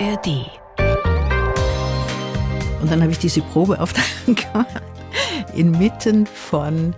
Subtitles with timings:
[0.00, 0.46] ARD.
[2.80, 4.82] Und dann habe ich diese Probeaufnahme gemacht,
[5.54, 6.94] inmitten von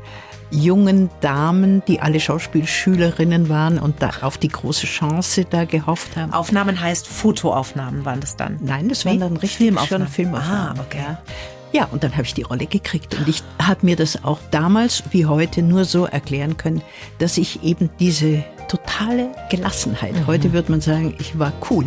[0.50, 6.32] jungen Damen, die alle Schauspielschülerinnen waren und da auf die große Chance da gehofft haben.
[6.32, 8.58] Aufnahmen heißt Fotoaufnahmen waren das dann?
[8.60, 10.06] Nein, das waren dann richtig Filmaufnahmen.
[10.06, 10.78] schon Filmaufnahmen.
[10.78, 10.98] Ah, okay.
[10.98, 11.18] Ja.
[11.72, 13.14] Ja, und dann habe ich die Rolle gekriegt.
[13.14, 16.82] Und ich habe mir das auch damals wie heute nur so erklären können,
[17.18, 21.86] dass ich eben diese totale Gelassenheit, heute würde man sagen, ich war cool.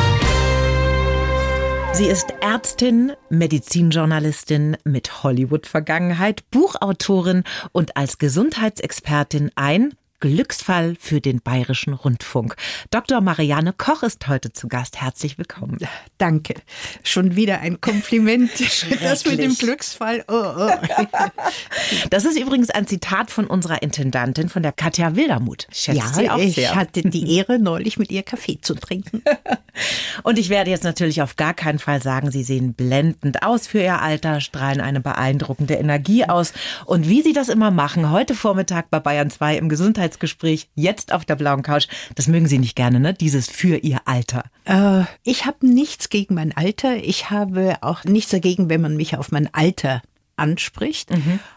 [1.93, 11.93] Sie ist Ärztin, Medizinjournalistin mit Hollywood-Vergangenheit, Buchautorin und als Gesundheitsexpertin ein Glücksfall für den Bayerischen
[11.93, 12.55] Rundfunk.
[12.91, 13.19] Dr.
[13.21, 15.01] Marianne Koch ist heute zu Gast.
[15.01, 15.79] Herzlich willkommen.
[16.19, 16.53] Danke.
[17.03, 18.51] Schon wieder ein Kompliment.
[19.01, 19.55] Das mit dem.
[19.55, 20.23] Glücksfall.
[20.27, 20.69] Oh, oh.
[22.11, 25.67] Das ist übrigens ein Zitat von unserer Intendantin, von der Katja Wildermuth.
[25.71, 26.75] Ich schätze sie Ja, auch ich sehr.
[26.75, 29.23] hatte die Ehre, neulich mit ihr Kaffee zu trinken.
[30.23, 33.81] Und ich werde jetzt natürlich auf gar keinen Fall sagen, Sie sehen blendend aus für
[33.81, 36.53] Ihr Alter, strahlen eine beeindruckende Energie aus.
[36.85, 39.69] Und wie Sie das immer machen, heute Vormittag bei Bayern 2 im
[40.19, 43.13] Gesundheitsgespräch, jetzt auf der blauen Couch, das mögen Sie nicht gerne, ne?
[43.13, 44.43] Dieses für Ihr Alter.
[44.65, 46.97] Äh, ich habe nichts gegen mein Alter.
[46.97, 50.01] Ich habe auch nichts dagegen, wenn man mich auf mein Alter
[50.37, 51.11] anspricht.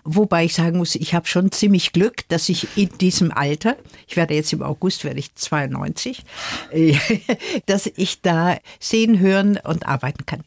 [0.04, 4.16] Wobei ich sagen muss, ich habe schon ziemlich Glück, dass ich in diesem Alter, ich
[4.16, 6.22] werde jetzt im August, werde ich 92,
[6.70, 6.94] äh,
[7.66, 10.42] dass ich da sehen, hören und arbeiten kann.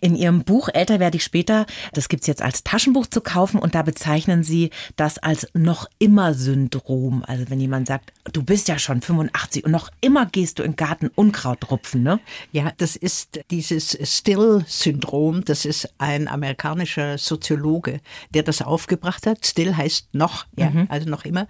[0.00, 3.74] In Ihrem Buch Älter werde ich später, das gibt's jetzt als Taschenbuch zu kaufen und
[3.74, 7.24] da bezeichnen Sie das als noch immer Syndrom.
[7.26, 10.76] Also wenn jemand sagt, du bist ja schon 85 und noch immer gehst du im
[10.76, 12.20] Garten Unkraut rupfen, ne?
[12.52, 15.44] Ja, das ist dieses Still-Syndrom.
[15.44, 18.00] Das ist ein amerikanischer Soziologe,
[18.34, 19.44] der das aufgebracht hat.
[19.46, 21.46] Still heißt noch, ja, also noch immer.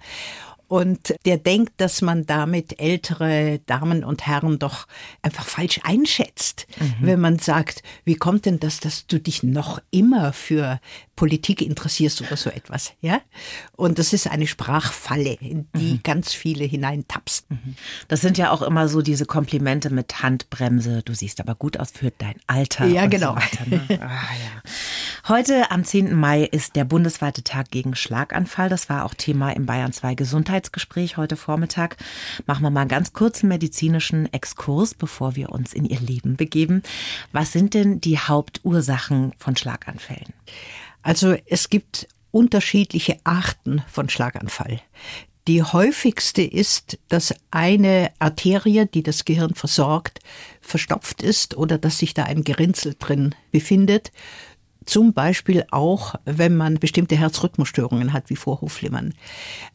[0.67, 4.87] Und der denkt, dass man damit ältere Damen und Herren doch
[5.21, 6.67] einfach falsch einschätzt,
[6.99, 10.79] wenn man sagt, wie kommt denn das, dass du dich noch immer für
[11.15, 13.21] Politik interessierst oder so etwas, ja?
[13.75, 17.75] Und das ist eine Sprachfalle, in die ganz viele hineintapsen.
[18.07, 21.03] Das sind ja auch immer so diese Komplimente mit Handbremse.
[21.03, 22.85] Du siehst aber gut aus für dein Alter.
[22.87, 23.35] Ja, genau.
[23.35, 23.81] So weiter, ne?
[24.01, 24.69] ah, ja.
[25.27, 26.15] Heute am 10.
[26.15, 28.69] Mai ist der bundesweite Tag gegen Schlaganfall.
[28.69, 31.97] Das war auch Thema im Bayern 2 Gesundheitsgespräch heute Vormittag.
[32.47, 36.81] Machen wir mal einen ganz kurzen medizinischen Exkurs, bevor wir uns in ihr Leben begeben.
[37.31, 40.33] Was sind denn die Hauptursachen von Schlaganfällen?
[41.03, 44.81] Also es gibt unterschiedliche Arten von Schlaganfall.
[45.47, 50.19] Die häufigste ist, dass eine Arterie, die das Gehirn versorgt,
[50.61, 54.13] verstopft ist oder dass sich da ein Gerinnsel drin befindet.
[54.85, 59.13] Zum Beispiel auch, wenn man bestimmte Herzrhythmusstörungen hat, wie Vorhofflimmern.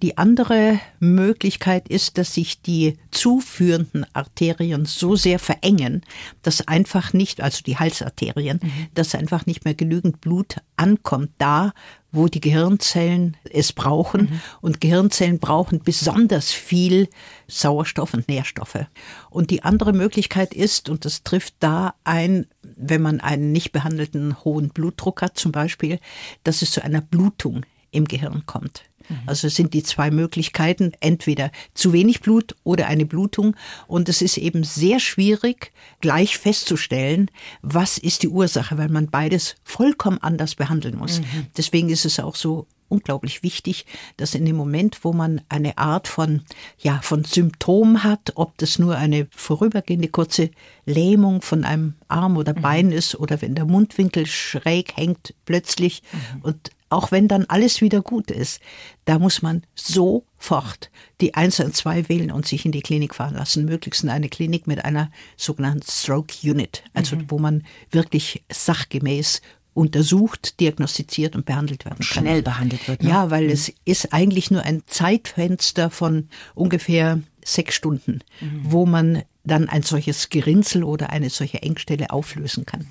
[0.03, 6.03] Die andere Möglichkeit ist, dass sich die zuführenden Arterien so sehr verengen,
[6.43, 8.61] dass einfach nicht, also die Halsarterien,
[8.95, 11.73] dass einfach nicht mehr genügend Blut ankommt da,
[12.11, 14.41] wo die Gehirnzellen es brauchen.
[14.61, 17.09] Und Gehirnzellen brauchen besonders viel
[17.47, 18.87] Sauerstoff und Nährstoffe.
[19.31, 24.43] Und die andere Möglichkeit ist, und das trifft da ein, wenn man einen nicht behandelten
[24.45, 25.99] hohen Blutdruck hat zum Beispiel,
[26.45, 28.85] dass es zu einer Blutung im Gehirn kommt.
[29.27, 33.57] Also es sind die zwei Möglichkeiten, entweder zu wenig Blut oder eine Blutung.
[33.87, 37.31] Und es ist eben sehr schwierig, gleich festzustellen,
[37.63, 41.21] was ist die Ursache, weil man beides vollkommen anders behandeln muss.
[41.57, 43.87] Deswegen ist es auch so unglaublich wichtig,
[44.17, 46.43] dass in dem Moment, wo man eine Art von,
[46.79, 50.51] ja, von Symptom hat, ob das nur eine vorübergehende kurze
[50.87, 56.03] Lähmung von einem Arm oder Bein ist oder wenn der Mundwinkel schräg hängt plötzlich
[56.43, 58.61] und auch wenn dann alles wieder gut ist,
[59.05, 60.91] da muss man sofort
[61.21, 63.65] die 112 wählen und sich in die Klinik fahren lassen.
[63.65, 69.43] Möglichst in eine Klinik mit einer sogenannten Stroke Unit, also wo man wirklich sachgemäß
[69.75, 72.23] untersucht, diagnostiziert und behandelt werden kann.
[72.23, 73.03] Schnell behandelt wird.
[73.03, 73.11] Ne?
[73.11, 78.21] Ja, weil es ist eigentlich nur ein Zeitfenster von ungefähr sechs Stunden,
[78.63, 82.87] wo man dann ein solches Gerinnsel oder eine solche Engstelle auflösen kann.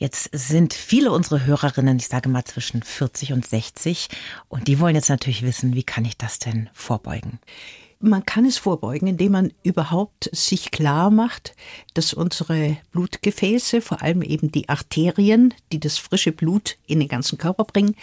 [0.00, 4.08] Jetzt sind viele unsere Hörerinnen, ich sage mal zwischen 40 und 60,
[4.48, 7.38] und die wollen jetzt natürlich wissen, wie kann ich das denn vorbeugen?
[7.98, 11.54] Man kann es vorbeugen, indem man überhaupt sich klar macht,
[11.92, 17.36] dass unsere Blutgefäße, vor allem eben die Arterien, die das frische Blut in den ganzen
[17.36, 17.94] Körper bringen,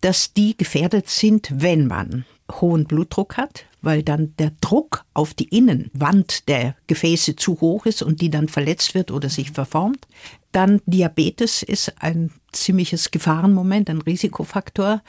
[0.00, 5.48] dass die gefährdet sind, wenn man hohen Blutdruck hat, weil dann der Druck auf die
[5.48, 10.06] Innenwand der Gefäße zu hoch ist und die dann verletzt wird oder sich verformt.
[10.52, 15.02] Dann Diabetes ist ein ziemliches Gefahrenmoment, ein Risikofaktor.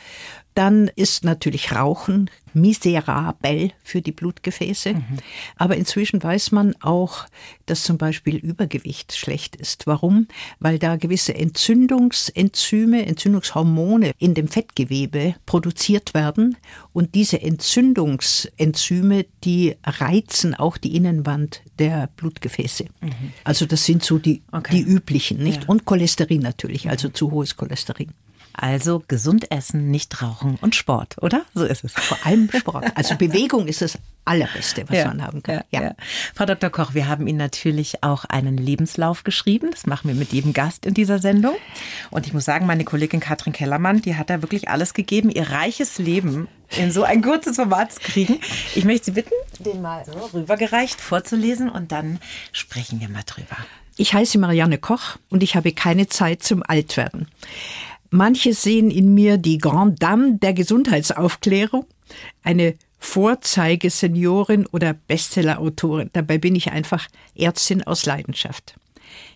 [0.53, 4.95] Dann ist natürlich Rauchen miserabel für die Blutgefäße.
[4.95, 5.17] Mhm.
[5.55, 7.25] Aber inzwischen weiß man auch,
[7.65, 9.87] dass zum Beispiel Übergewicht schlecht ist.
[9.87, 10.27] Warum?
[10.59, 16.57] Weil da gewisse Entzündungsenzyme, Entzündungshormone in dem Fettgewebe produziert werden.
[16.93, 22.85] Und diese Entzündungsenzyme, die reizen auch die Innenwand der Blutgefäße.
[23.01, 23.11] Mhm.
[23.43, 24.77] Also das sind so die, okay.
[24.77, 25.63] die üblichen, nicht?
[25.63, 25.69] Ja.
[25.69, 28.11] Und Cholesterin natürlich, also zu hohes Cholesterin.
[28.59, 31.45] Also gesund essen, nicht rauchen und Sport, oder?
[31.53, 31.93] So ist es.
[31.93, 32.85] Vor allem Sport.
[32.95, 35.61] Also Bewegung ist das Allerbeste, was ja, man haben kann.
[35.69, 35.95] Ja, ja.
[36.33, 36.71] Frau Dr.
[36.71, 39.69] Koch, wir haben Ihnen natürlich auch einen Lebenslauf geschrieben.
[39.71, 41.55] Das machen wir mit jedem Gast in dieser Sendung.
[42.09, 45.51] Und ich muss sagen, meine Kollegin Katrin Kellermann, die hat da wirklich alles gegeben, ihr
[45.51, 48.39] reiches Leben in so ein kurzes Format zu kriegen.
[48.73, 52.19] Ich möchte Sie bitten, den mal so rübergereicht vorzulesen und dann
[52.51, 53.55] sprechen wir mal drüber.
[53.99, 57.27] Ich heiße Marianne Koch und ich habe keine Zeit zum Altwerden.
[58.09, 61.85] Manche sehen in mir die Grande Dame der Gesundheitsaufklärung,
[62.43, 66.09] eine Vorzeigeseniorin oder Bestsellerautorin.
[66.13, 68.75] Dabei bin ich einfach Ärztin aus Leidenschaft.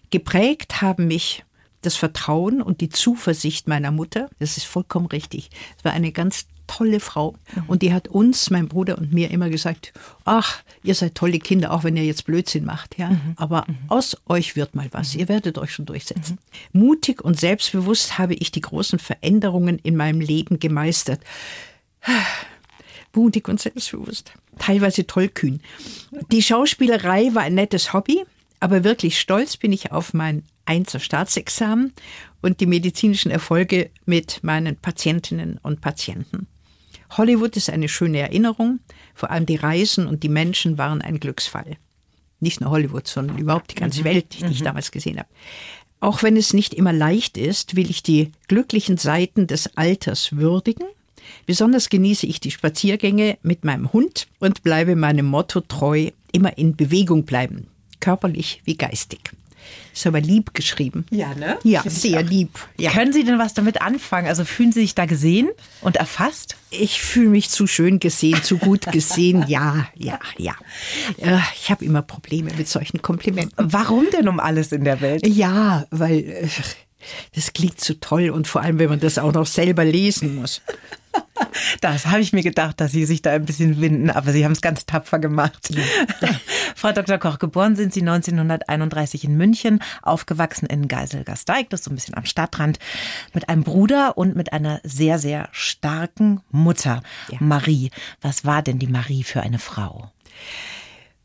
[0.09, 1.43] Geprägt haben mich
[1.81, 4.29] das Vertrauen und die Zuversicht meiner Mutter.
[4.39, 5.49] Das ist vollkommen richtig.
[5.77, 6.47] Es war eine ganz
[6.77, 7.35] tolle Frau.
[7.67, 9.93] Und die hat uns, mein Bruder und mir, immer gesagt,
[10.25, 12.97] ach, ihr seid tolle Kinder, auch wenn ihr jetzt Blödsinn macht.
[12.97, 13.09] Ja?
[13.09, 13.33] Mhm.
[13.35, 13.77] Aber mhm.
[13.89, 15.15] aus euch wird mal was.
[15.15, 16.39] Ihr werdet euch schon durchsetzen.
[16.73, 16.81] Mhm.
[16.81, 21.21] Mutig und selbstbewusst habe ich die großen Veränderungen in meinem Leben gemeistert.
[23.13, 24.33] Mutig und selbstbewusst.
[24.57, 25.61] Teilweise tollkühn.
[26.31, 28.23] Die Schauspielerei war ein nettes Hobby,
[28.59, 31.91] aber wirklich stolz bin ich auf mein Einser Staatsexamen
[32.41, 36.47] und die medizinischen Erfolge mit meinen Patientinnen und Patienten.
[37.17, 38.79] Hollywood ist eine schöne Erinnerung,
[39.13, 41.77] vor allem die Reisen und die Menschen waren ein Glücksfall.
[42.39, 44.05] Nicht nur Hollywood, sondern überhaupt die ganze mhm.
[44.05, 44.65] Welt, die ich mhm.
[44.65, 45.29] damals gesehen habe.
[45.99, 50.87] Auch wenn es nicht immer leicht ist, will ich die glücklichen Seiten des Alters würdigen.
[51.45, 56.75] Besonders genieße ich die Spaziergänge mit meinem Hund und bleibe meinem Motto treu, immer in
[56.75, 57.67] Bewegung bleiben,
[57.99, 59.31] körperlich wie geistig.
[59.93, 61.05] Ist aber lieb geschrieben.
[61.09, 61.57] Ja, ne?
[61.63, 62.51] Ja, Find sehr lieb.
[62.77, 62.91] Ja.
[62.91, 64.27] Können Sie denn was damit anfangen?
[64.27, 65.49] Also fühlen Sie sich da gesehen
[65.81, 66.55] und erfasst?
[66.69, 69.45] Ich fühle mich zu schön gesehen, zu gut gesehen.
[69.51, 70.53] Ja, ja, ja.
[71.17, 73.73] Äh, ich habe immer Probleme mit solchen Komplimenten.
[73.73, 75.27] Warum denn um alles in der Welt?
[75.27, 76.47] Ja, weil äh,
[77.35, 80.61] das klingt zu toll und vor allem, wenn man das auch noch selber lesen muss.
[81.81, 84.51] Das habe ich mir gedacht, dass Sie sich da ein bisschen winden, aber Sie haben
[84.51, 85.69] es ganz tapfer gemacht.
[85.69, 85.83] Ja.
[86.75, 87.17] Frau Dr.
[87.17, 92.15] Koch, geboren sind Sie 1931 in München, aufgewachsen in Geiselgasteig, das ist so ein bisschen
[92.15, 92.79] am Stadtrand,
[93.33, 97.37] mit einem Bruder und mit einer sehr, sehr starken Mutter, ja.
[97.39, 97.91] Marie.
[98.21, 100.11] Was war denn die Marie für eine Frau?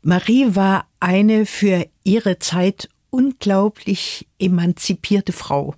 [0.01, 5.73] Marie war eine für ihre Zeit unglaublich emanzipierte Frau.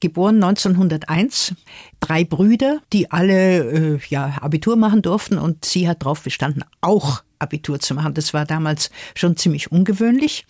[0.00, 1.54] Geboren 1901,
[2.00, 7.22] drei Brüder, die alle äh, ja Abitur machen durften und sie hat darauf bestanden, auch
[7.38, 8.12] Abitur zu machen.
[8.12, 10.44] Das war damals schon ziemlich ungewöhnlich.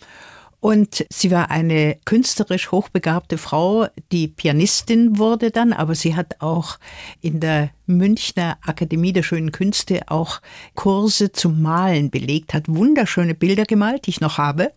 [0.59, 6.77] Und sie war eine künstlerisch hochbegabte Frau, die Pianistin wurde dann, aber sie hat auch
[7.19, 10.39] in der Münchner Akademie der Schönen Künste auch
[10.73, 14.71] Kurse zum Malen belegt, hat wunderschöne Bilder gemalt, die ich noch habe.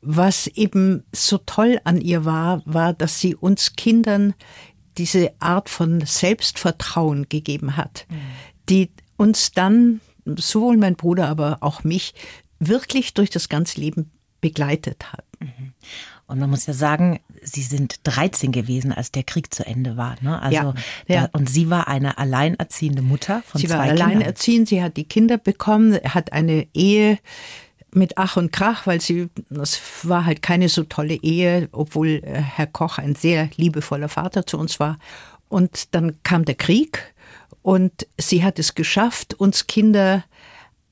[0.00, 4.34] Was eben so toll an ihr war, war, dass sie uns Kindern
[4.96, 8.16] diese Art von Selbstvertrauen gegeben hat, mhm.
[8.68, 12.14] die uns dann, sowohl mein Bruder, aber auch mich,
[12.58, 15.24] wirklich durch das ganze Leben begleitet hat.
[15.40, 15.72] Mhm.
[16.26, 20.16] Und man muss ja sagen, Sie sind 13 gewesen, als der Krieg zu Ende war.
[20.20, 20.40] Ne?
[20.40, 20.74] Also ja,
[21.06, 21.20] ja.
[21.22, 23.96] Da, und sie war eine alleinerziehende Mutter von sie zwei Kindern.
[23.96, 27.18] Sie war alleinerziehend, sie hat die Kinder bekommen, hat eine Ehe
[27.92, 32.40] mit Ach und Krach, weil sie, das war halt keine so tolle Ehe, obwohl äh,
[32.40, 34.98] Herr Koch ein sehr liebevoller Vater zu uns war.
[35.48, 37.14] Und dann kam der Krieg
[37.62, 40.24] und sie hat es geschafft, uns Kinder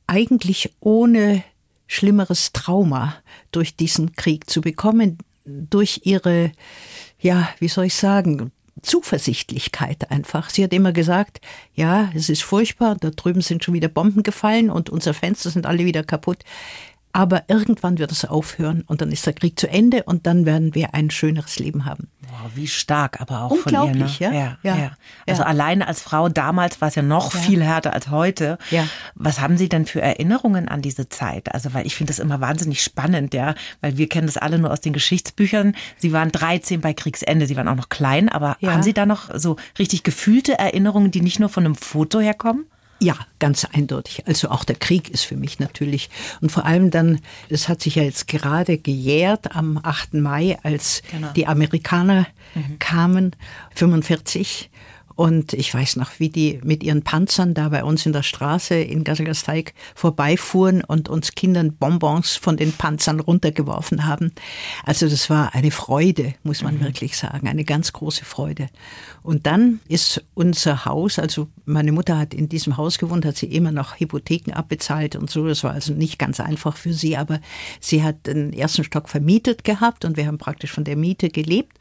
[0.06, 1.42] eigentlich ohne
[1.86, 3.14] schlimmeres Trauma
[3.50, 6.52] durch diesen Krieg zu bekommen, durch ihre,
[7.20, 8.50] ja, wie soll ich sagen,
[8.82, 10.50] Zuversichtlichkeit einfach.
[10.50, 11.40] Sie hat immer gesagt,
[11.74, 15.66] ja, es ist furchtbar, da drüben sind schon wieder Bomben gefallen und unsere Fenster sind
[15.66, 16.38] alle wieder kaputt.
[17.16, 20.74] Aber irgendwann wird es aufhören und dann ist der Krieg zu Ende und dann werden
[20.74, 22.08] wir ein schöneres Leben haben.
[22.28, 23.78] Wow, wie stark aber auch von ihr.
[23.78, 23.84] Ne?
[23.86, 24.32] Unglaublich, ja?
[24.32, 24.76] Ja, Ja.
[24.76, 24.90] ja.
[25.26, 28.58] Also alleine als Frau damals war es ja noch viel härter als heute.
[28.70, 28.86] Ja.
[29.14, 31.54] Was haben Sie denn für Erinnerungen an diese Zeit?
[31.54, 34.70] Also, weil ich finde das immer wahnsinnig spannend, ja, weil wir kennen das alle nur
[34.70, 35.74] aus den Geschichtsbüchern.
[35.96, 39.30] Sie waren 13 bei Kriegsende, Sie waren auch noch klein, aber haben Sie da noch
[39.38, 42.66] so richtig gefühlte Erinnerungen, die nicht nur von einem Foto herkommen?
[42.98, 44.26] Ja, ganz eindeutig.
[44.26, 46.08] Also auch der Krieg ist für mich natürlich.
[46.40, 50.14] Und vor allem dann, es hat sich ja jetzt gerade gejährt am 8.
[50.14, 51.30] Mai, als Genau.
[51.34, 52.26] die Amerikaner
[52.78, 53.36] kamen,
[53.74, 54.70] 45.
[55.16, 58.74] Und ich weiß noch, wie die mit ihren Panzern da bei uns in der Straße
[58.74, 64.32] in Gasselgasteig vorbeifuhren und uns Kindern Bonbons von den Panzern runtergeworfen haben.
[64.84, 68.68] Also das war eine Freude, muss man wirklich sagen, eine ganz große Freude.
[69.22, 73.46] Und dann ist unser Haus, also meine Mutter hat in diesem Haus gewohnt, hat sie
[73.46, 75.48] immer noch Hypotheken abbezahlt und so.
[75.48, 77.40] Das war also nicht ganz einfach für sie, aber
[77.80, 81.78] sie hat den ersten Stock vermietet gehabt und wir haben praktisch von der Miete gelebt.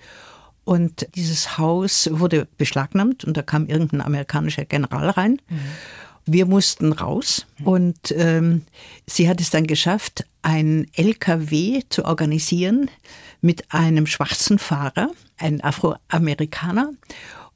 [0.65, 5.39] Und dieses Haus wurde beschlagnahmt und da kam irgendein amerikanischer General rein.
[6.25, 8.63] Wir mussten raus und ähm,
[9.05, 12.89] sie hat es dann geschafft, ein LKW zu organisieren
[13.41, 16.89] mit einem schwarzen Fahrer, ein Afroamerikaner.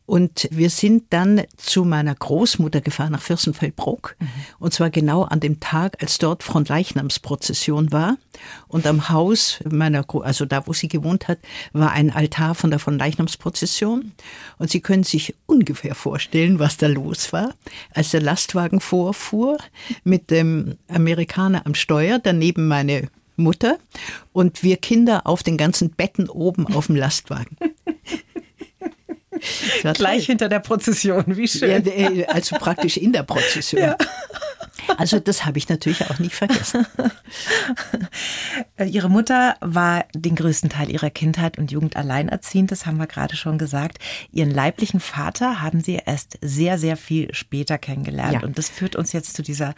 [0.09, 4.15] Und wir sind dann zu meiner Großmutter gefahren nach Fürstenfeldbruck.
[4.57, 8.17] Und zwar genau an dem Tag, als dort Frontleichnamsprozession war.
[8.67, 11.37] Und am Haus meiner, Gro also da, wo sie gewohnt hat,
[11.73, 14.13] war ein Altar von der Frontleichnamsprozession.
[14.57, 17.53] Und Sie können sich ungefähr vorstellen, was da los war.
[17.93, 19.59] Als der Lastwagen vorfuhr
[20.03, 23.77] mit dem Amerikaner am Steuer, daneben meine Mutter
[24.33, 27.57] und wir Kinder auf den ganzen Betten oben auf dem Lastwagen.
[29.93, 31.69] Gleich hinter der Prozession, wie schön.
[31.69, 33.95] Ja, äh, also praktisch in der Prozession.
[34.97, 36.85] Also das habe ich natürlich auch nicht vergessen.
[38.77, 43.07] Äh, Ihre Mutter war den größten Teil ihrer Kindheit und Jugend alleinerziehend, das haben wir
[43.07, 43.99] gerade schon gesagt.
[44.31, 48.33] Ihren leiblichen Vater haben Sie erst sehr, sehr viel später kennengelernt.
[48.33, 48.43] Ja.
[48.43, 49.75] Und das führt uns jetzt zu dieser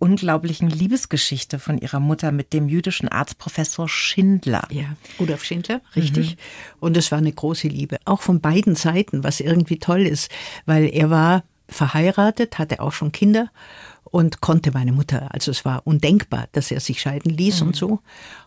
[0.00, 4.66] unglaublichen Liebesgeschichte von ihrer Mutter mit dem jüdischen Arztprofessor Schindler.
[4.70, 6.36] Ja, Rudolf Schindler, richtig.
[6.80, 10.32] Und es war eine große Liebe, auch von beiden Seiten, was irgendwie toll ist,
[10.66, 13.52] weil er war verheiratet, hatte auch schon Kinder
[14.04, 18.00] und konnte meine Mutter, also es war undenkbar, dass er sich scheiden ließ und so.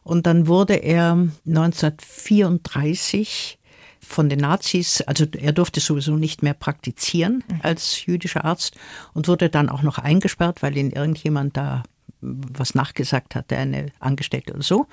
[0.03, 3.59] Und dann wurde er 1934
[4.05, 8.75] von den Nazis, also er durfte sowieso nicht mehr praktizieren als jüdischer Arzt
[9.13, 11.83] und wurde dann auch noch eingesperrt, weil ihn irgendjemand da
[12.21, 14.87] was nachgesagt hatte, eine Angestellte oder so.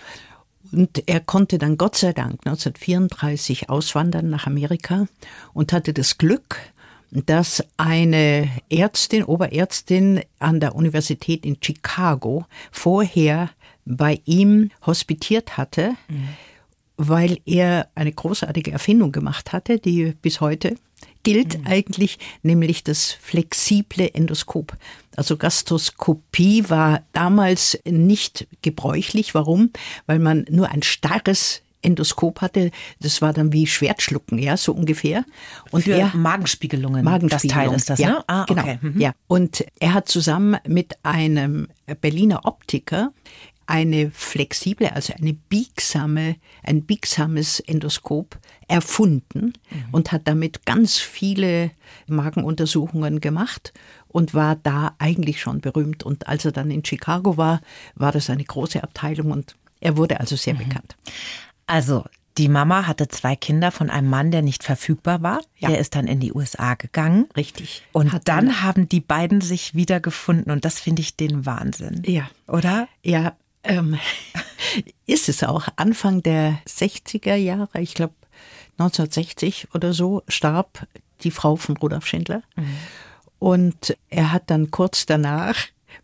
[0.73, 5.07] Und er konnte dann Gott sei Dank 1934 auswandern nach Amerika
[5.53, 6.57] und hatte das Glück,
[7.11, 13.51] dass eine Ärztin, Oberärztin an der Universität in Chicago vorher
[13.85, 15.95] bei ihm hospitiert hatte,
[17.03, 20.77] weil er eine großartige Erfindung gemacht hatte, die bis heute
[21.23, 24.77] gilt eigentlich, nämlich das flexible Endoskop.
[25.17, 29.35] Also Gastroskopie war damals nicht gebräuchlich.
[29.35, 29.71] Warum?
[30.07, 32.71] Weil man nur ein starres Endoskop hatte.
[33.01, 35.25] Das war dann wie Schwertschlucken, ja, so ungefähr.
[35.71, 37.05] Und Für er, Magenspiegelungen.
[37.05, 37.49] Magenspiegelung.
[37.49, 38.25] Das Teil ist das, ja, ne?
[38.27, 38.63] Ah, genau.
[38.63, 38.79] okay.
[38.83, 39.01] Mhm.
[39.01, 39.13] Ja.
[39.27, 41.69] Und er hat zusammen mit einem
[42.01, 43.13] Berliner Optiker
[43.71, 46.35] eine flexible, also eine biegsame,
[46.65, 48.37] ein biegsames Endoskop
[48.67, 49.53] erfunden
[49.93, 51.71] und hat damit ganz viele
[52.09, 53.73] Magenuntersuchungen gemacht
[54.09, 56.03] und war da eigentlich schon berühmt.
[56.03, 57.61] Und als er dann in Chicago war,
[57.95, 60.97] war das eine große Abteilung und er wurde also sehr bekannt.
[61.67, 62.05] Also,
[62.39, 65.41] die Mama hatte zwei Kinder von einem Mann, der nicht verfügbar war.
[65.59, 65.69] Ja.
[65.69, 67.29] Der ist dann in die USA gegangen.
[67.37, 67.83] Richtig.
[67.93, 72.03] Und Hat dann haben die beiden sich wiedergefunden und das finde ich den Wahnsinn.
[72.05, 72.29] Ja.
[72.47, 72.89] Oder?
[73.03, 73.99] Ja, ähm,
[75.07, 75.69] ist es auch.
[75.77, 78.15] Anfang der 60er Jahre, ich glaube
[78.79, 80.87] 1960 oder so, starb
[81.23, 82.43] die Frau von Rudolf Schindler.
[83.39, 85.57] Und er hat dann kurz danach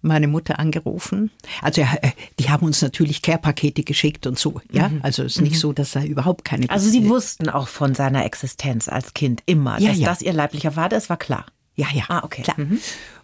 [0.02, 1.30] meine Mutter angerufen.
[1.62, 4.60] Also äh, die haben uns natürlich Care-Pakete geschickt und so.
[4.70, 6.68] Ja, also es ist nicht so, dass da überhaupt keine.
[6.70, 10.08] Also Sie wussten auch von seiner Existenz als Kind immer, Ja, dass ja.
[10.08, 11.46] das ihr leiblicher Vater ist, war klar.
[11.76, 12.04] Ja, ja.
[12.08, 12.42] Ah, okay.
[12.42, 12.56] Klar.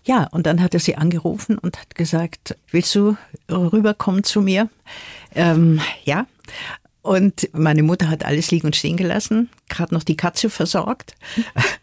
[0.04, 3.16] Ja, und dann hat er sie angerufen und hat gesagt, willst du
[3.50, 4.68] rüberkommen zu mir?
[5.34, 6.26] Ähm, ja.
[7.00, 11.14] Und meine Mutter hat alles liegen und stehen gelassen, gerade noch die Katze versorgt.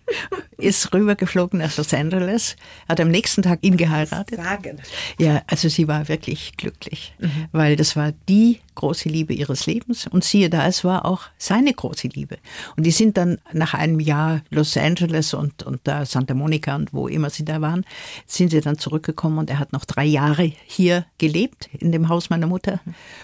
[0.57, 2.55] ist rübergeflogen nach Los Angeles,
[2.87, 4.37] hat am nächsten Tag ihn geheiratet.
[4.37, 4.79] Sagen.
[5.17, 7.47] Ja, also sie war wirklich glücklich, mhm.
[7.51, 11.73] weil das war die große Liebe ihres Lebens und siehe da, es war auch seine
[11.73, 12.37] große Liebe.
[12.77, 16.93] Und die sind dann nach einem Jahr Los Angeles und, und da Santa Monica und
[16.93, 17.85] wo immer sie da waren,
[18.25, 22.29] sind sie dann zurückgekommen und er hat noch drei Jahre hier gelebt in dem Haus
[22.29, 22.79] meiner Mutter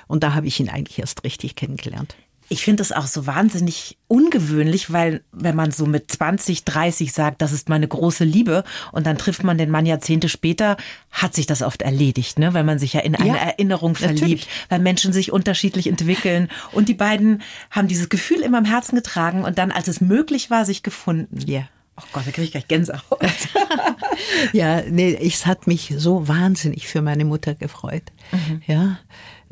[0.08, 2.16] und da habe ich ihn eigentlich erst richtig kennengelernt.
[2.48, 7.42] Ich finde das auch so wahnsinnig ungewöhnlich, weil wenn man so mit 20, 30 sagt,
[7.42, 10.78] das ist meine große Liebe und dann trifft man den Mann Jahrzehnte später,
[11.12, 12.54] hat sich das oft erledigt, ne?
[12.54, 14.48] weil man sich ja in eine ja, Erinnerung verliebt, natürlich.
[14.70, 19.44] weil Menschen sich unterschiedlich entwickeln und die beiden haben dieses Gefühl immer im Herzen getragen
[19.44, 21.40] und dann, als es möglich war, sich gefunden.
[21.48, 21.68] Ja.
[21.98, 23.22] Oh Gott, da kriege ich gleich Gänsehaut.
[24.54, 28.04] ja, nee, es hat mich so wahnsinnig für meine Mutter gefreut.
[28.32, 28.62] Mhm.
[28.68, 29.00] Ja,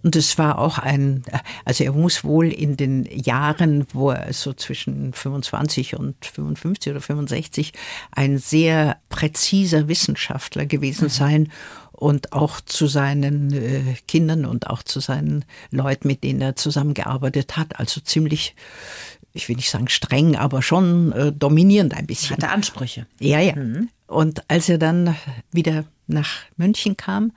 [0.03, 1.23] und es war auch ein,
[1.63, 7.01] also er muss wohl in den Jahren, wo er so zwischen 25 und 55 oder
[7.01, 7.73] 65
[8.11, 11.09] ein sehr präziser Wissenschaftler gewesen mhm.
[11.09, 11.51] sein
[11.93, 17.55] und auch zu seinen äh, Kindern und auch zu seinen Leuten, mit denen er zusammengearbeitet
[17.55, 18.55] hat, also ziemlich
[19.35, 22.37] ich will nicht sagen streng, aber schon äh, dominierend ein bisschen.
[22.37, 23.07] Hatte Ansprüche.
[23.19, 23.55] Ja, ja.
[23.55, 23.89] Mhm.
[24.05, 25.15] Und als er dann
[25.51, 27.31] wieder nach München kam,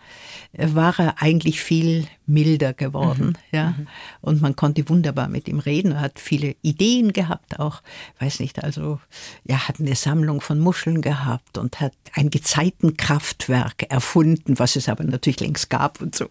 [0.52, 3.56] äh, war er eigentlich viel milder geworden, mhm.
[3.56, 3.70] ja.
[3.70, 3.87] Mhm.
[4.20, 5.92] Und man konnte wunderbar mit ihm reden.
[5.92, 7.82] Er hat viele Ideen gehabt, auch,
[8.18, 8.99] weiß nicht, also,
[9.46, 15.04] er hat eine Sammlung von Muscheln gehabt und hat ein Gezeitenkraftwerk erfunden, was es aber
[15.04, 16.26] natürlich längst gab und so.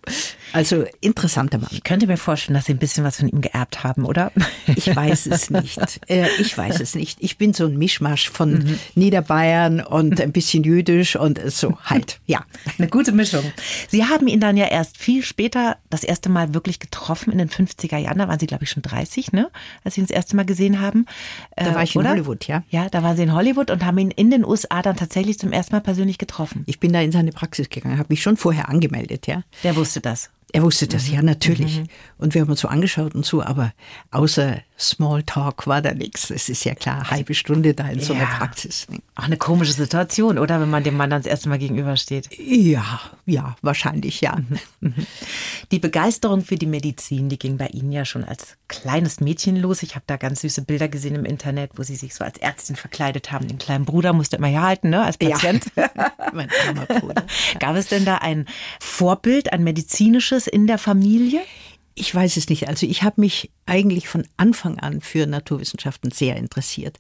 [0.51, 1.70] Also, interessanter Mann.
[1.72, 4.32] Ich könnte mir vorstellen, dass Sie ein bisschen was von ihm geerbt haben, oder?
[4.68, 6.01] Ich weiß es nicht.
[6.08, 7.20] Äh, ich weiß es nicht.
[7.22, 8.80] Ich bin so ein Mischmasch von mhm.
[8.96, 12.20] Niederbayern und ein bisschen jüdisch und so halt.
[12.27, 12.44] Ja,
[12.77, 13.44] eine gute Mischung.
[13.88, 17.50] Sie haben ihn dann ja erst viel später das erste Mal wirklich getroffen in den
[17.50, 18.17] 50er Jahren.
[18.17, 19.51] Da waren Sie, glaube ich, schon 30, ne?
[19.84, 21.05] Als Sie ihn das erste Mal gesehen haben.
[21.55, 22.12] Da war ich in oder?
[22.12, 22.63] Hollywood, ja.
[22.70, 25.51] Ja, da waren Sie in Hollywood und haben ihn in den USA dann tatsächlich zum
[25.51, 26.63] ersten Mal persönlich getroffen.
[26.65, 29.44] Ich bin da in seine Praxis gegangen, habe mich schon vorher angemeldet, ja.
[29.63, 30.32] Der wusste das.
[30.55, 31.13] Er wusste das, mhm.
[31.15, 31.79] ja, natürlich.
[31.79, 31.88] Mhm.
[32.17, 33.74] Und wir haben uns so angeschaut und so, aber
[34.12, 36.29] außer Smalltalk war da nichts.
[36.29, 38.88] Es ist ja klar, halbe Stunde da in so einer Praxis.
[39.15, 40.60] Auch eine komische Situation, oder?
[40.60, 42.29] Wenn man dem Mann dann das erste Mal gegenübersteht.
[42.38, 44.38] Ja, ja, wahrscheinlich ja.
[44.82, 44.94] Mhm.
[45.72, 49.82] Die Begeisterung für die Medizin, die ging bei Ihnen ja schon als kleines Mädchen los.
[49.82, 52.75] Ich habe da ganz süße Bilder gesehen im Internet, wo Sie sich so als Ärztin
[52.75, 53.48] verkleidet haben.
[53.48, 55.65] Den kleinen Bruder musste immer herhalten, ne, als Patient.
[55.77, 55.89] Ja.
[56.34, 57.25] mein armer Bruder.
[57.60, 58.46] Gab es denn da ein
[58.79, 61.41] Vorbild, ein medizinisches in der Familie?
[61.96, 62.68] Ich weiß es nicht.
[62.68, 67.00] Also ich habe mich eigentlich von Anfang an für Naturwissenschaften sehr interessiert.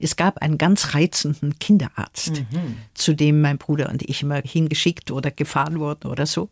[0.00, 2.76] Es gab einen ganz reizenden Kinderarzt, mhm.
[2.94, 6.50] zu dem mein Bruder und ich immer hingeschickt oder gefahren wurden oder so.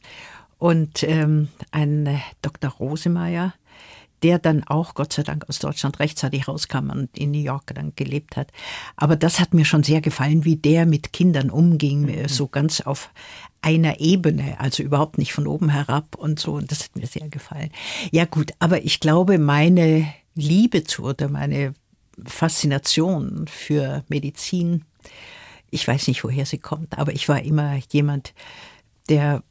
[0.59, 2.71] Und ähm, ein äh, Dr.
[2.71, 3.53] Rosemeyer,
[4.22, 7.92] der dann auch Gott sei Dank aus Deutschland rechtzeitig rauskam und in New York dann
[7.96, 8.52] gelebt hat.
[8.96, 12.28] Aber das hat mir schon sehr gefallen, wie der mit Kindern umging, mhm.
[12.28, 13.11] so ganz auf
[13.62, 16.52] einer Ebene, also überhaupt nicht von oben herab und so.
[16.54, 17.70] Und das hat mir sehr gefallen.
[18.11, 21.74] Ja gut, aber ich glaube, meine Liebe zu oder meine
[22.24, 24.85] Faszination für Medizin,
[25.70, 28.35] ich weiß nicht, woher sie kommt, aber ich war immer jemand,
[29.08, 29.42] der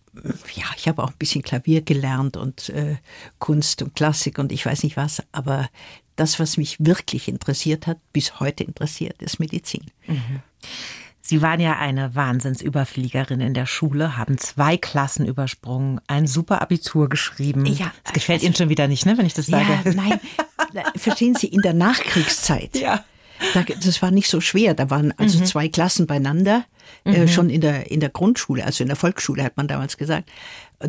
[0.53, 2.97] ja, ich habe auch ein bisschen Klavier gelernt und äh,
[3.39, 5.69] Kunst und Klassik und ich weiß nicht was, aber
[6.15, 9.85] das, was mich wirklich interessiert hat, bis heute interessiert, ist Medizin.
[10.07, 10.41] Mhm.
[11.23, 17.09] Sie waren ja eine Wahnsinnsüberfliegerin in der Schule, haben zwei Klassen übersprungen, ein super Abitur
[17.09, 17.65] geschrieben.
[17.65, 19.79] Ja, das gefällt also, Ihnen schon wieder nicht, ne, wenn ich das sage.
[19.85, 20.19] Ja, nein,
[20.95, 22.71] verstehen Sie, in der Nachkriegszeit.
[22.81, 23.05] Ja.
[23.83, 24.75] das war nicht so schwer.
[24.75, 25.45] Da waren also mhm.
[25.45, 26.63] zwei Klassen beieinander,
[27.05, 27.27] äh, mhm.
[27.27, 30.29] schon in der, in der Grundschule, also in der Volksschule hat man damals gesagt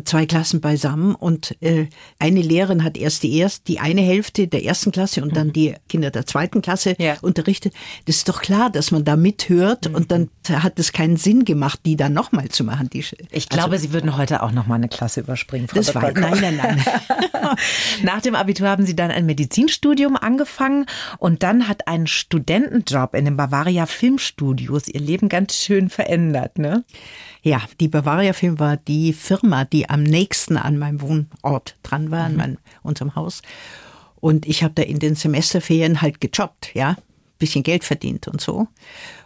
[0.03, 1.87] zwei Klassen beisammen und äh,
[2.19, 5.53] eine Lehrerin hat erst die erst die eine Hälfte der ersten Klasse und dann mhm.
[5.53, 7.15] die Kinder der zweiten Klasse ja.
[7.21, 7.73] unterrichtet.
[8.05, 9.95] Das ist doch klar, dass man da mithört mhm.
[9.95, 12.89] und dann hat es keinen Sinn gemacht, die dann nochmal zu machen.
[12.91, 15.67] Die, ich glaube, also, Sie würden heute auch nochmal eine Klasse überspringen.
[15.67, 16.85] Frau das war nein, nein, nein.
[18.03, 20.85] Nach dem Abitur haben Sie dann ein Medizinstudium angefangen
[21.17, 26.83] und dann hat ein Studentenjob in den Bavaria Filmstudios Ihr Leben ganz schön verändert, ne?
[27.43, 32.29] Ja, die Bavaria Film war die Firma, die am nächsten an meinem Wohnort dran war,
[32.29, 32.39] mhm.
[32.39, 33.41] an unserem Haus.
[34.15, 36.95] Und ich habe da in den Semesterferien halt gejobbt, ja,
[37.37, 38.67] bisschen Geld verdient und so.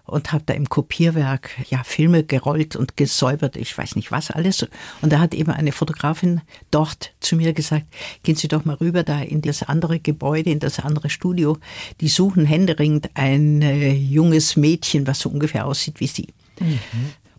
[0.06, 4.66] Und habe da im Kopierwerk ja Filme gerollt und gesäubert, ich weiß nicht was alles.
[5.02, 7.86] Und da hat eben eine Fotografin dort zu mir gesagt,
[8.24, 11.58] gehen Sie doch mal rüber da in das andere Gebäude, in das andere Studio.
[12.02, 16.34] Die suchen händeringend ein äh, junges Mädchen, was so ungefähr aussieht wie Sie.
[16.60, 16.80] Mhm.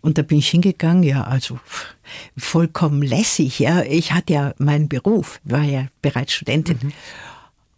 [0.01, 1.59] Und da bin ich hingegangen, ja, also
[2.37, 3.83] vollkommen lässig, ja.
[3.83, 6.79] Ich hatte ja meinen Beruf, war ja bereits Studentin.
[6.81, 6.93] Mhm.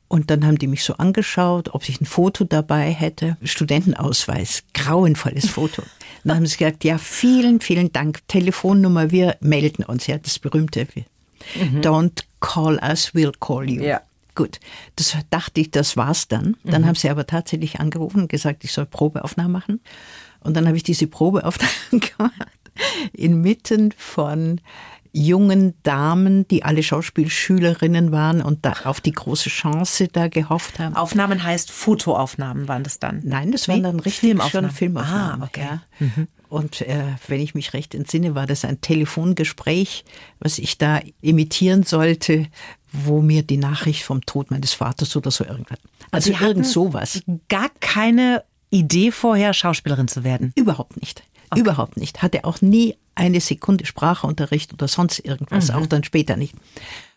[0.08, 3.38] Und dann haben die mich so angeschaut, ob ich ein Foto dabei hätte.
[3.44, 5.84] Studentenausweis, grauenvolles Foto.
[6.26, 8.20] Dann haben sie gesagt, ja, vielen, vielen Dank.
[8.28, 10.08] Telefonnummer, wir melden uns.
[10.08, 10.86] Ja, das berühmte.
[11.56, 11.80] Mhm.
[11.80, 13.82] Don't call us, we'll call you.
[13.84, 14.02] Ja.
[14.36, 14.60] Gut,
[14.98, 16.58] das dachte ich, das war's dann.
[16.64, 16.88] Dann mhm.
[16.88, 19.80] haben sie aber tatsächlich angerufen und gesagt, ich soll Probeaufnahmen machen.
[20.41, 22.47] Und dann habe ich diese Probeaufnahmen gemacht
[23.13, 24.62] inmitten von
[25.13, 30.95] jungen Damen, die alle Schauspielschülerinnen waren und da auf die große Chance da gehofft haben.
[30.95, 33.21] Aufnahmen heißt Fotoaufnahmen waren das dann?
[33.25, 34.69] Nein, das waren dann richtig Filmaufnahmen.
[34.69, 35.41] schon Filmaufnahmen.
[35.41, 35.62] Ah, okay.
[35.62, 35.82] Ja.
[35.99, 36.27] Mhm.
[36.47, 40.06] Und äh, wenn ich mich recht entsinne, war das ein Telefongespräch,
[40.39, 42.47] was ich da imitieren sollte,
[42.91, 45.80] wo mir die Nachricht vom Tod meines Vaters oder so irgendwas.
[46.12, 47.21] Also, also irgend sowas.
[47.47, 50.52] Gar keine Idee vorher, Schauspielerin zu werden?
[50.56, 51.24] Überhaupt nicht.
[51.52, 51.62] Okay.
[51.62, 52.24] Überhaupt nicht.
[52.24, 55.76] Hatte auch nie eine Sekunde Sprachunterricht oder sonst irgendwas, mhm.
[55.76, 56.56] auch dann später nicht.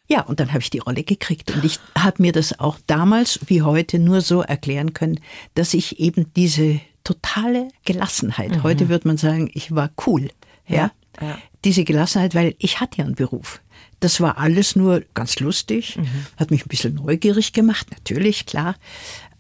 [0.07, 1.51] Ja, und dann habe ich die Rolle gekriegt.
[1.53, 5.21] Und ich habe mir das auch damals wie heute nur so erklären können,
[5.55, 8.63] dass ich eben diese totale Gelassenheit, mhm.
[8.63, 10.31] heute würde man sagen, ich war cool,
[10.67, 10.91] ja,
[11.21, 11.39] ja, ja.
[11.65, 13.61] diese Gelassenheit, weil ich hatte ja einen Beruf.
[14.01, 16.27] Das war alles nur ganz lustig, mhm.
[16.37, 18.75] hat mich ein bisschen neugierig gemacht, natürlich, klar.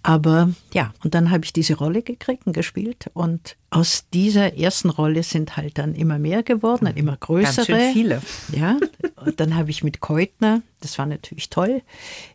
[0.06, 3.10] Aber ja, und dann habe ich diese Rolle gekriegt und gespielt.
[3.14, 7.66] Und aus dieser ersten Rolle sind halt dann immer mehr geworden, dann immer größere.
[7.66, 8.22] Ganz schön viele.
[8.52, 8.76] Ja,
[9.24, 11.80] und dann habe ich mit Keutner, das war natürlich toll,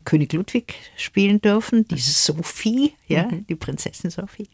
[0.04, 3.46] König Ludwig spielen dürfen, diese Sophie, ja, mhm.
[3.46, 4.50] die Prinzessin Sophie.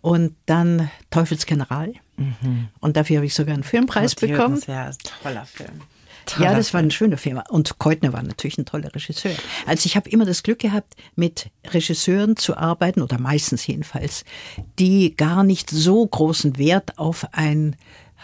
[0.00, 1.92] Und dann Teufelsgeneral.
[2.16, 2.68] Mhm.
[2.80, 4.62] Und dafür habe ich sogar einen Filmpreis Gott, bekommen.
[4.66, 4.90] Ja,
[5.22, 5.82] toller Film.
[6.38, 7.40] Ja, das war ein schöner Film.
[7.48, 9.32] Und Keutner war natürlich ein toller Regisseur.
[9.66, 14.24] Also ich habe immer das Glück gehabt, mit Regisseuren zu arbeiten, oder meistens jedenfalls,
[14.78, 17.76] die gar nicht so großen Wert auf ein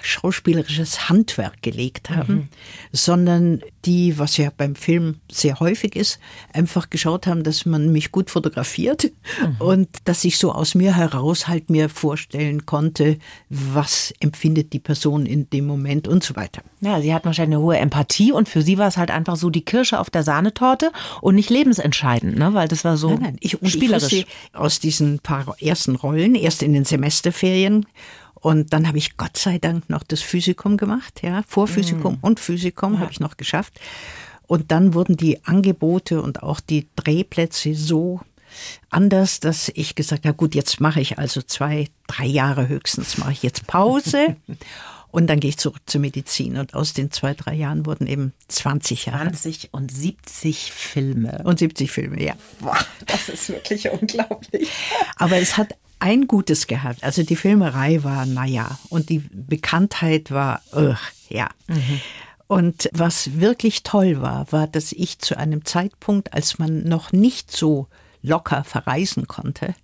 [0.02, 2.48] schauspielerisches Handwerk gelegt haben, mhm.
[2.92, 6.18] sondern die, was ja beim Film sehr häufig ist,
[6.52, 9.56] einfach geschaut haben, dass man mich gut fotografiert mhm.
[9.58, 15.26] und dass ich so aus mir heraus halt mir vorstellen konnte, was empfindet die Person
[15.26, 16.62] in dem Moment und so weiter.
[16.80, 19.50] Ja, sie hat wahrscheinlich eine hohe Empathie und für sie war es halt einfach so
[19.50, 22.52] die Kirsche auf der Sahnetorte und nicht lebensentscheidend, ne?
[22.54, 23.36] weil das war so nein, nein.
[23.40, 24.12] Ich, spielerisch.
[24.12, 27.86] Ich aus diesen paar ersten Rollen, erst in den Semesterferien
[28.44, 32.18] und dann habe ich Gott sei Dank noch das Physikum gemacht, ja, Vorphysikum mm.
[32.20, 33.00] und Physikum ja.
[33.00, 33.80] habe ich noch geschafft.
[34.46, 38.20] Und dann wurden die Angebote und auch die Drehplätze so
[38.90, 43.32] anders, dass ich gesagt habe, gut, jetzt mache ich also zwei, drei Jahre höchstens, mache
[43.32, 44.36] ich jetzt Pause.
[45.10, 46.56] Und dann gehe ich zurück zur Medizin.
[46.56, 49.30] Und aus den zwei, drei Jahren wurden eben 20 Jahre.
[49.30, 51.40] 20 und 70 Filme.
[51.44, 52.34] Und 70 Filme, ja.
[52.58, 52.76] Boah,
[53.06, 54.68] das ist wirklich unglaublich.
[55.14, 57.02] Aber es hat ein Gutes gehabt.
[57.02, 61.48] Also die Filmerei war, naja, und die Bekanntheit war, ugh, ja.
[61.68, 62.00] Mhm.
[62.46, 67.50] Und was wirklich toll war, war, dass ich zu einem Zeitpunkt, als man noch nicht
[67.50, 67.88] so
[68.22, 69.74] locker verreisen konnte,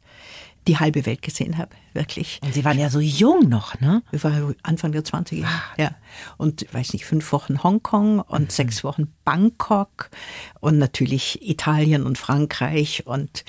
[0.67, 2.39] die halbe Welt gesehen habe, wirklich.
[2.43, 4.03] Und Sie waren ja so jung noch, ne?
[4.13, 5.63] Ich war Anfang der 20er, ah.
[5.79, 5.95] ja.
[6.37, 8.51] Und, weiß nicht, fünf Wochen Hongkong und mhm.
[8.51, 10.11] sechs Wochen Bangkok
[10.61, 13.45] und natürlich Italien und Frankreich und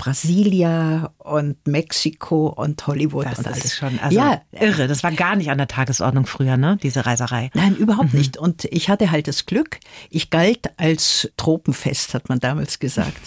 [0.00, 3.66] Brasilia und Mexiko und Hollywood das und alles.
[3.66, 4.88] Ist schon also ja, irre.
[4.88, 6.78] Das war gar nicht an der Tagesordnung früher, ne?
[6.82, 7.50] Diese Reiserei.
[7.52, 8.18] Nein, überhaupt mhm.
[8.18, 8.38] nicht.
[8.38, 9.78] Und ich hatte halt das Glück.
[10.08, 13.20] Ich galt als Tropenfest, hat man damals gesagt.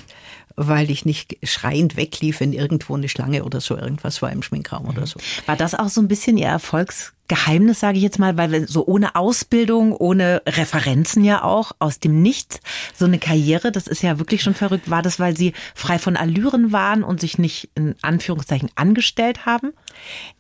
[0.56, 4.88] Weil ich nicht schreiend weglief, wenn irgendwo eine Schlange oder so irgendwas war im Schminkraum
[4.88, 5.20] oder so.
[5.46, 9.16] War das auch so ein bisschen Ihr Erfolgsgeheimnis, sage ich jetzt mal, weil so ohne
[9.16, 12.60] Ausbildung, ohne Referenzen ja auch, aus dem Nichts,
[12.96, 14.90] so eine Karriere, das ist ja wirklich schon verrückt.
[14.90, 19.74] War das, weil Sie frei von Allüren waren und sich nicht in Anführungszeichen angestellt haben?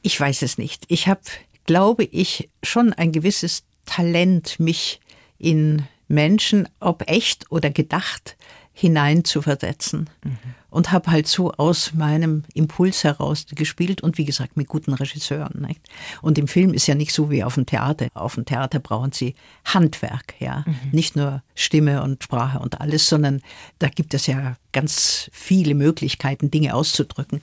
[0.01, 0.85] Ich weiß es nicht.
[0.87, 1.21] Ich habe,
[1.65, 4.99] glaube ich, schon ein gewisses Talent, mich
[5.37, 8.37] in Menschen, ob echt oder gedacht,
[8.73, 10.09] hinein zu versetzen.
[10.23, 10.37] Mhm.
[10.71, 15.61] Und habe halt so aus meinem Impuls heraus gespielt und wie gesagt mit guten Regisseuren.
[15.67, 15.87] Nicht?
[16.23, 18.07] Und im Film ist ja nicht so wie auf dem Theater.
[18.15, 20.63] Auf dem Theater brauchen sie Handwerk, ja.
[20.65, 20.75] Mhm.
[20.91, 23.41] Nicht nur Stimme und Sprache und alles, sondern
[23.77, 27.41] da gibt es ja ganz viele Möglichkeiten, Dinge auszudrücken.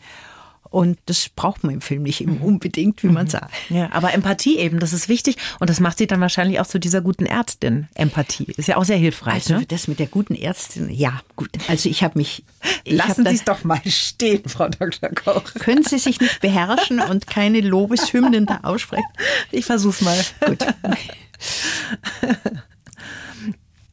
[0.70, 2.42] Und das braucht man im Film nicht mhm.
[2.42, 3.30] unbedingt, wie man mhm.
[3.30, 3.52] sagt.
[3.68, 5.37] Ja, aber Empathie eben, das ist wichtig.
[5.59, 7.88] Und das macht sie dann wahrscheinlich auch zu dieser guten Ärztin.
[7.94, 9.35] Empathie ist ja auch sehr hilfreich.
[9.35, 9.66] Also ne?
[9.66, 11.50] das mit der guten Ärztin, ja, gut.
[11.68, 12.44] Also ich habe mich.
[12.85, 15.11] Ich Lassen hab Sie es doch mal stehen, Frau Dr.
[15.11, 15.54] Koch.
[15.54, 19.04] Können Sie sich nicht beherrschen und keine Lobeshymnen da aussprechen?
[19.50, 20.18] Ich versuch's mal.
[20.46, 20.59] Gut.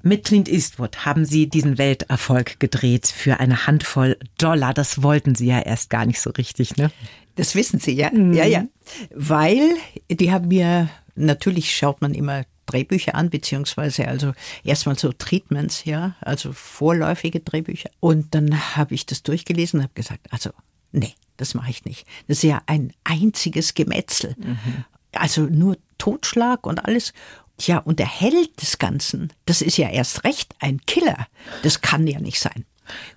[0.08, 4.74] Mit Clint Eastwood haben Sie diesen Welterfolg gedreht für eine Handvoll Dollar.
[4.74, 6.92] Das wollten Sie ja erst gar nicht so richtig, ne?
[7.36, 8.10] Das wissen Sie, ja.
[8.12, 8.34] Mhm.
[8.34, 8.66] Ja, ja.
[9.14, 9.76] Weil
[10.10, 16.16] die haben mir, natürlich schaut man immer Drehbücher an, beziehungsweise also erstmal so Treatments, ja,
[16.22, 17.90] also vorläufige Drehbücher.
[18.00, 20.52] Und dann habe ich das durchgelesen und habe gesagt, also
[20.94, 22.08] nee, das mache ich nicht.
[22.28, 24.36] Das ist ja ein einziges Gemetzel.
[24.38, 24.86] Mhm.
[25.12, 27.14] Also nur Totschlag und alles.
[27.58, 31.28] Tja, und der Held des Ganzen, das ist ja erst recht ein Killer.
[31.64, 32.66] Das kann ja nicht sein.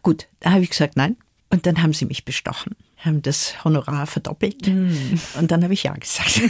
[0.02, 1.16] Gut, da habe ich gesagt, nein.
[1.50, 4.68] Und dann haben sie mich bestochen, haben das Honorar verdoppelt.
[4.68, 5.18] Mm.
[5.38, 6.40] Und dann habe ich ja gesagt.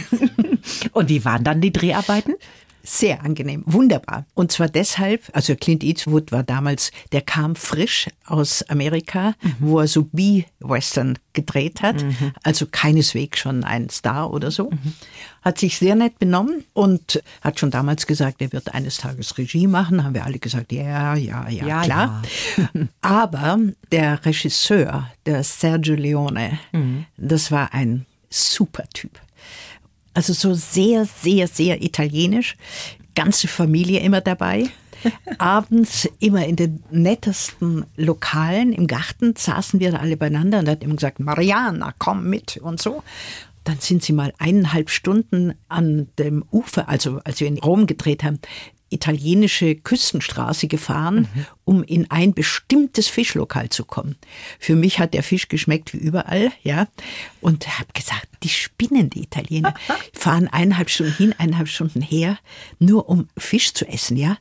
[0.91, 2.35] und wie waren dann die Dreharbeiten?
[2.83, 4.25] Sehr angenehm, wunderbar.
[4.33, 9.55] Und zwar deshalb, also Clint Eastwood war damals, der kam frisch aus Amerika, mhm.
[9.59, 12.33] wo er so B-Western gedreht hat, mhm.
[12.43, 14.71] also keineswegs schon ein Star oder so.
[14.71, 14.93] Mhm.
[15.43, 19.67] Hat sich sehr nett benommen und hat schon damals gesagt, er wird eines Tages Regie
[19.67, 20.03] machen.
[20.03, 22.21] Haben wir alle gesagt, ja, ja, ja, ja klar.
[22.57, 22.69] Ja.
[23.01, 23.59] Aber
[23.91, 27.05] der Regisseur, der Sergio Leone, mhm.
[27.17, 29.19] das war ein super Typ.
[30.13, 32.57] Also so sehr, sehr, sehr italienisch.
[33.15, 34.69] Ganze Familie immer dabei.
[35.37, 40.95] Abends immer in den nettesten Lokalen im Garten saßen wir alle beieinander und hat immer
[40.95, 43.03] gesagt, Mariana, komm mit und so.
[43.63, 48.23] Dann sind sie mal eineinhalb Stunden an dem Ufer, also als wir in Rom gedreht
[48.23, 48.39] haben,
[48.89, 51.45] italienische Küstenstraße gefahren, mhm.
[51.63, 54.17] um in ein bestimmtes Fischlokal zu kommen.
[54.59, 56.87] Für mich hat der Fisch geschmeckt wie überall, ja.
[57.39, 59.73] Und habe gesagt, die spinnen, die Italiener.
[60.13, 62.37] Fahren eineinhalb Stunden hin, eineinhalb Stunden her,
[62.79, 64.37] nur um Fisch zu essen, ja.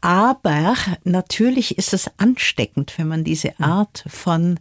[0.00, 3.64] Aber natürlich ist es ansteckend, wenn man diese mhm.
[3.64, 4.58] Art von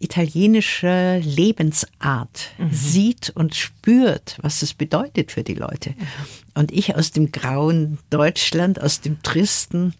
[0.00, 2.72] italienische Lebensart mhm.
[2.72, 5.90] sieht und spürt, was es bedeutet für die Leute.
[5.90, 6.06] Mhm.
[6.54, 9.94] Und ich aus dem grauen Deutschland, aus dem tristen,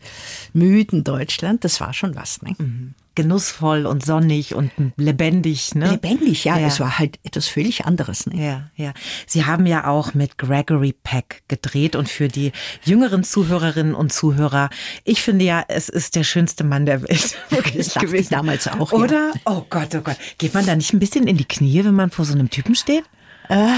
[0.52, 2.42] müden Deutschland, das war schon was.
[2.42, 2.54] Ne?
[2.58, 5.74] Mhm genussvoll und sonnig und lebendig.
[5.74, 5.90] Ne?
[5.90, 6.58] Lebendig, ja.
[6.58, 6.66] ja.
[6.66, 8.26] Es war halt etwas völlig anderes.
[8.26, 8.44] Ne?
[8.44, 8.92] Ja, ja.
[9.26, 12.52] Sie haben ja auch mit Gregory Peck gedreht und für die
[12.84, 14.70] jüngeren Zuhörerinnen und Zuhörer,
[15.04, 17.36] ich finde ja, es ist der schönste Mann der Welt.
[17.76, 18.22] das gewesen.
[18.22, 18.92] Ich damals auch.
[18.92, 19.32] Oder?
[19.34, 19.40] Ja.
[19.44, 20.16] Oh Gott, oh Gott.
[20.38, 22.74] Geht man da nicht ein bisschen in die Knie, wenn man vor so einem Typen
[22.74, 23.04] steht?
[23.48, 23.76] Äh,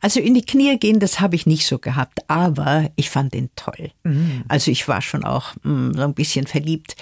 [0.00, 3.50] also in die Knie gehen, das habe ich nicht so gehabt, aber ich fand ihn
[3.56, 3.90] toll.
[4.02, 4.44] Mhm.
[4.48, 6.96] Also ich war schon auch mh, mm, so ein bisschen verliebt.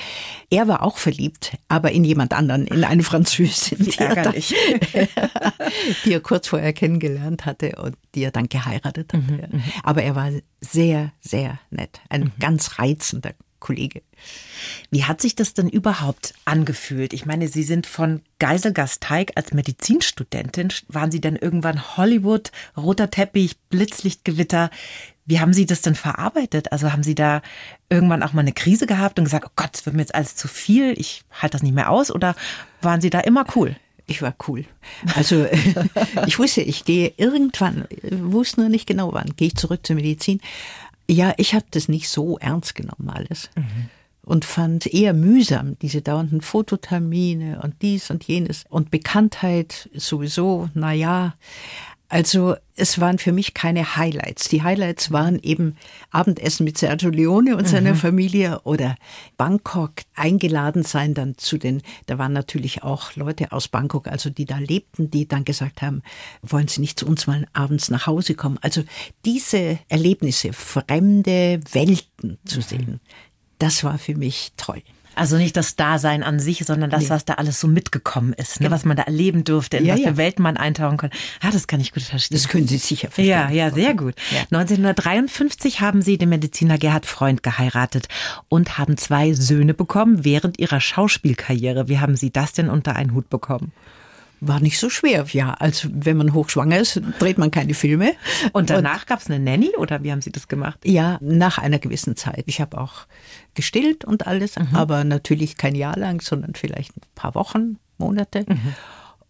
[0.50, 4.32] Er war auch verliebt, aber in jemand anderen, in eine Französin, die, er,
[6.04, 9.20] die er kurz vorher kennengelernt hatte und die er dann geheiratet hat.
[9.20, 9.36] Mhm.
[9.50, 9.62] mhm.
[9.82, 12.32] Aber er war sehr, sehr nett, ein mhm.
[12.38, 14.02] ganz reizender Kollege.
[14.90, 17.12] Wie hat sich das denn überhaupt angefühlt?
[17.12, 23.56] Ich meine, Sie sind von Geiselgasteig als Medizinstudentin, waren Sie dann irgendwann Hollywood, roter Teppich,
[23.70, 24.70] Blitzlichtgewitter.
[25.26, 26.72] Wie haben Sie das denn verarbeitet?
[26.72, 27.40] Also haben Sie da
[27.88, 30.34] irgendwann auch mal eine Krise gehabt und gesagt, oh Gott, es wird mir jetzt alles
[30.34, 32.10] zu viel, ich halte das nicht mehr aus?
[32.10, 32.34] Oder
[32.80, 33.76] waren Sie da immer cool?
[34.08, 34.64] Ich war cool.
[35.14, 35.46] Also
[36.26, 40.40] ich wusste, ich gehe irgendwann, wusste nur nicht genau wann, gehe ich zurück zur Medizin.
[41.12, 43.50] Ja, ich habe das nicht so ernst genommen alles.
[43.54, 43.90] Mhm.
[44.24, 48.64] Und fand eher mühsam, diese dauernden Fototermine und dies und jenes.
[48.68, 51.34] Und Bekanntheit sowieso, na ja.
[52.12, 54.50] Also es waren für mich keine Highlights.
[54.50, 55.78] Die Highlights waren eben
[56.10, 57.96] Abendessen mit Sergio Leone und seiner mhm.
[57.96, 58.96] Familie oder
[59.38, 64.44] Bangkok eingeladen sein dann zu den, da waren natürlich auch Leute aus Bangkok, also die
[64.44, 66.02] da lebten, die dann gesagt haben,
[66.42, 68.58] wollen Sie nicht zu uns mal abends nach Hause kommen?
[68.60, 68.84] Also
[69.24, 72.62] diese Erlebnisse, fremde Welten zu mhm.
[72.62, 73.00] sehen,
[73.58, 74.82] das war für mich toll.
[75.14, 77.10] Also nicht das Dasein an sich, sondern das, nee.
[77.10, 78.70] was da alles so mitgekommen ist, ne?
[78.70, 80.16] Was man da erleben durfte, in ja, was für ja.
[80.16, 81.10] Welten man eintauchen kann.
[81.42, 82.36] Ja, das kann ich gut verstehen.
[82.36, 83.26] Das können Sie sicher verstehen.
[83.26, 84.14] Ja, ja, sehr gut.
[84.30, 84.58] Ja.
[84.58, 88.08] 1953 haben Sie den Mediziner Gerhard Freund geheiratet
[88.48, 91.88] und haben zwei Söhne bekommen während Ihrer Schauspielkarriere.
[91.88, 93.72] Wie haben Sie das denn unter einen Hut bekommen?
[94.44, 95.24] War nicht so schwer.
[95.32, 98.14] Ja, als wenn man hochschwanger ist, dreht man keine Filme.
[98.52, 100.80] Und danach gab es eine Nanny oder wie haben Sie das gemacht?
[100.84, 102.42] Ja, nach einer gewissen Zeit.
[102.46, 103.06] Ich habe auch
[103.54, 104.74] gestillt und alles, mhm.
[104.74, 108.44] aber natürlich kein Jahr lang, sondern vielleicht ein paar Wochen, Monate.
[108.48, 108.74] Mhm.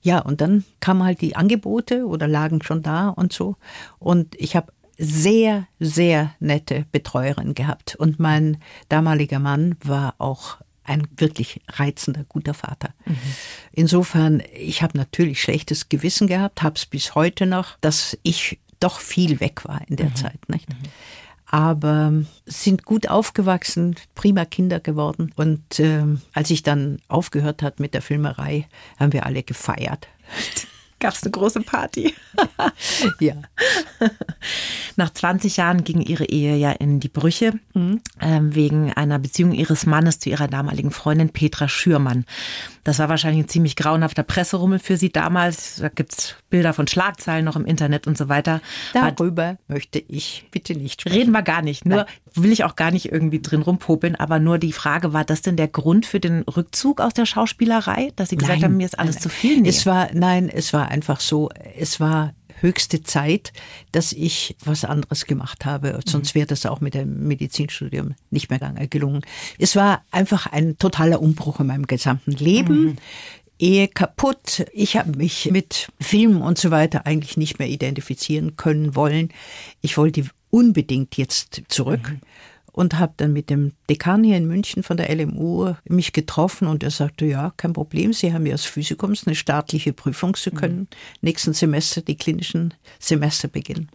[0.00, 3.56] Ja, und dann kamen halt die Angebote oder lagen schon da und so.
[3.98, 7.96] Und ich habe sehr, sehr nette Betreuerin gehabt.
[7.96, 8.56] Und mein
[8.88, 12.94] damaliger Mann war auch ein wirklich reizender, guter Vater.
[13.04, 13.16] Mhm.
[13.72, 19.00] Insofern, ich habe natürlich schlechtes Gewissen gehabt, habe es bis heute noch, dass ich doch
[19.00, 20.16] viel weg war in der mhm.
[20.16, 20.48] Zeit.
[20.48, 20.68] Nicht?
[20.68, 20.76] Mhm.
[21.46, 22.12] Aber
[22.46, 25.32] sind gut aufgewachsen, prima Kinder geworden.
[25.36, 28.66] Und äh, als ich dann aufgehört hat mit der Filmerei,
[28.98, 30.08] haben wir alle gefeiert.
[31.02, 32.14] Gab es eine große Party?
[33.20, 33.34] ja.
[34.94, 38.00] Nach 20 Jahren ging ihre Ehe ja in die Brüche mhm.
[38.20, 42.24] äh, wegen einer Beziehung ihres Mannes zu ihrer damaligen Freundin Petra Schürmann.
[42.84, 45.76] Das war wahrscheinlich ein ziemlich grauenhafter Presserummel für sie damals.
[45.80, 48.60] Da gibt's Bilder von Schlagzeilen noch im Internet und so weiter.
[48.92, 51.18] Darüber war, möchte ich bitte nicht sprechen.
[51.18, 51.84] Reden wir gar nicht.
[51.84, 52.06] Nur Nein.
[52.34, 54.16] Will ich auch gar nicht irgendwie drin rumpopeln.
[54.16, 58.12] Aber nur die Frage, war das denn der Grund für den Rückzug aus der Schauspielerei?
[58.16, 59.60] Dass Sie gesagt nein, haben, mir ist alles nein, zu viel?
[59.60, 59.68] Nee.
[59.68, 63.52] Es war, nein, es war einfach so, es war höchste Zeit,
[63.90, 65.98] dass ich was anderes gemacht habe.
[66.06, 66.40] Sonst mhm.
[66.40, 69.22] wäre das auch mit dem Medizinstudium nicht mehr gelungen.
[69.58, 72.84] Es war einfach ein totaler Umbruch in meinem gesamten Leben.
[72.84, 72.96] Mhm.
[73.58, 74.66] Ehe kaputt.
[74.72, 79.28] Ich habe mich mit Filmen und so weiter eigentlich nicht mehr identifizieren können wollen.
[79.80, 82.08] Ich wollte unbedingt jetzt zurück.
[82.08, 82.20] Mhm
[82.72, 86.82] und habe dann mit dem Dekan hier in München von der LMU mich getroffen und
[86.82, 90.78] er sagte, ja, kein Problem, Sie haben ja als Physikums eine staatliche Prüfung, Sie können
[90.78, 90.88] mhm.
[91.20, 93.90] nächsten Semester die klinischen Semester beginnen.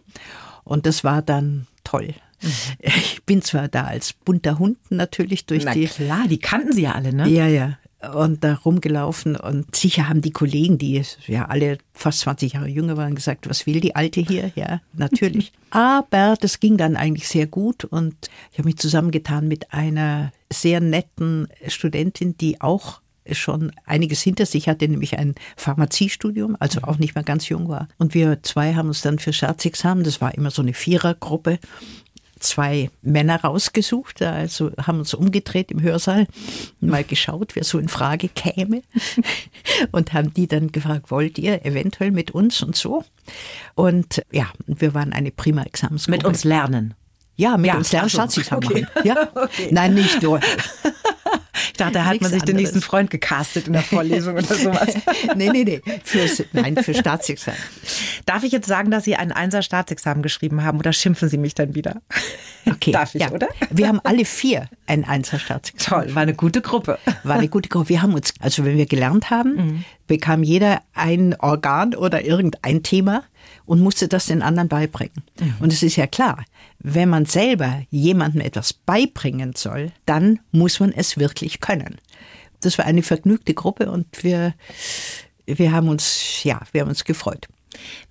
[0.64, 2.14] Und das war dann toll.
[2.40, 2.48] Mhm.
[2.80, 5.86] Ich bin zwar da als bunter Hund natürlich durch Na die.
[5.86, 7.28] klar, die kannten sie ja alle, ne?
[7.28, 7.78] Ja, ja
[8.14, 12.96] und da rumgelaufen und sicher haben die Kollegen, die ja alle fast 20 Jahre jünger
[12.96, 14.52] waren, gesagt, was will die Alte hier?
[14.54, 15.52] Ja, natürlich.
[15.70, 18.14] Aber das ging dann eigentlich sehr gut und
[18.52, 23.00] ich habe mich zusammengetan mit einer sehr netten Studentin, die auch
[23.32, 27.88] schon einiges hinter sich hatte, nämlich ein Pharmaziestudium, also auch nicht mehr ganz jung war.
[27.98, 31.58] Und wir zwei haben uns dann für Staatsexamen, das war immer so eine Vierergruppe,
[32.38, 36.26] zwei Männer rausgesucht, also haben uns umgedreht im Hörsaal,
[36.80, 38.82] mal geschaut, wer so in Frage käme
[39.92, 43.04] und haben die dann gefragt, wollt ihr eventuell mit uns und so?
[43.74, 46.16] Und ja, wir waren eine prima Examensgruppe.
[46.16, 46.94] Mit uns lernen.
[47.36, 48.86] Ja, mit ja, uns lernen Staatsexamen okay.
[49.04, 49.28] Ja?
[49.34, 49.68] Okay.
[49.70, 50.40] Nein, nicht nur.
[51.80, 52.44] Dachte, da hat man sich anderes.
[52.44, 54.94] den nächsten Freund gecastet in der Vorlesung oder sowas.
[55.36, 55.80] nee, nee, nee.
[56.04, 57.58] Fürs, nein, für Staatsexamen.
[58.26, 61.54] Darf ich jetzt sagen, dass Sie ein Einser Staatsexamen geschrieben haben oder schimpfen Sie mich
[61.54, 62.00] dann wieder?
[62.66, 62.92] Okay.
[62.92, 63.30] Darf ich, ja.
[63.30, 63.48] oder?
[63.70, 66.06] Wir haben alle vier ein Einser Staatsexamen.
[66.06, 66.98] Toll, war eine gute Gruppe.
[67.22, 67.88] War eine gute Gruppe.
[67.88, 69.84] Wir haben uns, also wenn wir gelernt haben, mhm.
[70.06, 73.24] bekam jeder ein Organ oder irgendein Thema
[73.68, 75.22] und musste das den anderen beibringen.
[75.38, 75.54] Mhm.
[75.60, 76.44] Und es ist ja klar,
[76.78, 81.98] wenn man selber jemandem etwas beibringen soll, dann muss man es wirklich können.
[82.62, 84.54] Das war eine vergnügte Gruppe und wir,
[85.46, 87.46] wir haben uns, ja, wir haben uns gefreut.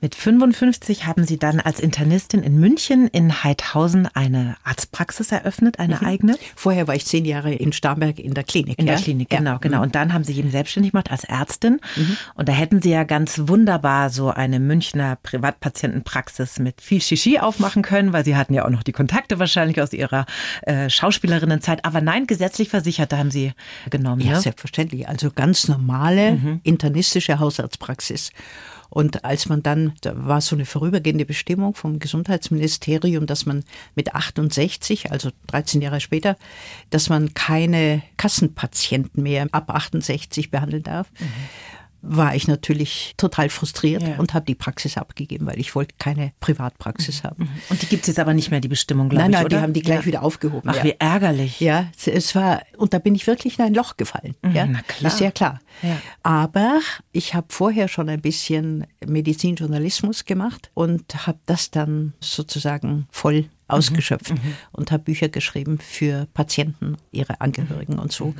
[0.01, 5.95] Mit 55 haben Sie dann als Internistin in München in Heidhausen eine Arztpraxis eröffnet, eine
[5.95, 6.05] mhm.
[6.05, 6.37] eigene.
[6.55, 8.77] Vorher war ich zehn Jahre in Starnberg in der Klinik.
[8.79, 8.93] In ja?
[8.93, 9.57] der Klinik, genau, ja.
[9.57, 9.77] genau.
[9.77, 9.83] Mhm.
[9.83, 11.79] Und dann haben Sie eben selbstständig gemacht als Ärztin.
[11.95, 12.17] Mhm.
[12.35, 17.81] Und da hätten Sie ja ganz wunderbar so eine Münchner Privatpatientenpraxis mit viel Shishi aufmachen
[17.81, 20.25] können, weil Sie hatten ja auch noch die Kontakte wahrscheinlich aus Ihrer
[20.63, 21.83] äh, Schauspielerinnenzeit.
[21.85, 23.53] Aber nein, gesetzlich Versicherte haben Sie
[23.89, 24.21] genommen.
[24.21, 24.41] Ja, ne?
[24.41, 25.07] selbstverständlich.
[25.07, 26.59] Also ganz normale mhm.
[26.63, 28.31] internistische Hausarztpraxis.
[28.89, 33.63] Und als man dann, da war so eine vorübergehende Bestimmung vom Gesundheitsministerium, dass man
[33.95, 36.37] mit 68, also 13 Jahre später,
[36.89, 41.07] dass man keine Kassenpatienten mehr ab 68 behandeln darf.
[41.19, 44.15] Mhm war ich natürlich total frustriert ja.
[44.17, 47.27] und habe die Praxis abgegeben, weil ich wollte keine Privatpraxis mhm.
[47.27, 47.43] haben.
[47.43, 47.61] Mhm.
[47.69, 49.57] Und die gibt es jetzt aber nicht mehr, die Bestimmung, glaube nein, nein, ich, oder?
[49.57, 50.05] die haben die gleich ja.
[50.05, 50.69] wieder aufgehoben.
[50.69, 50.83] Ach, ja.
[50.83, 51.59] wie ärgerlich.
[51.59, 54.35] Ja, es war, und da bin ich wirklich in ein Loch gefallen.
[54.41, 55.11] Mhm, ja, na klar.
[55.11, 55.59] Ist ja klar.
[56.23, 56.79] Aber
[57.11, 64.31] ich habe vorher schon ein bisschen Medizinjournalismus gemacht und habe das dann sozusagen voll ausgeschöpft
[64.31, 64.55] mhm.
[64.71, 68.33] und habe Bücher geschrieben für Patienten, ihre Angehörigen und so.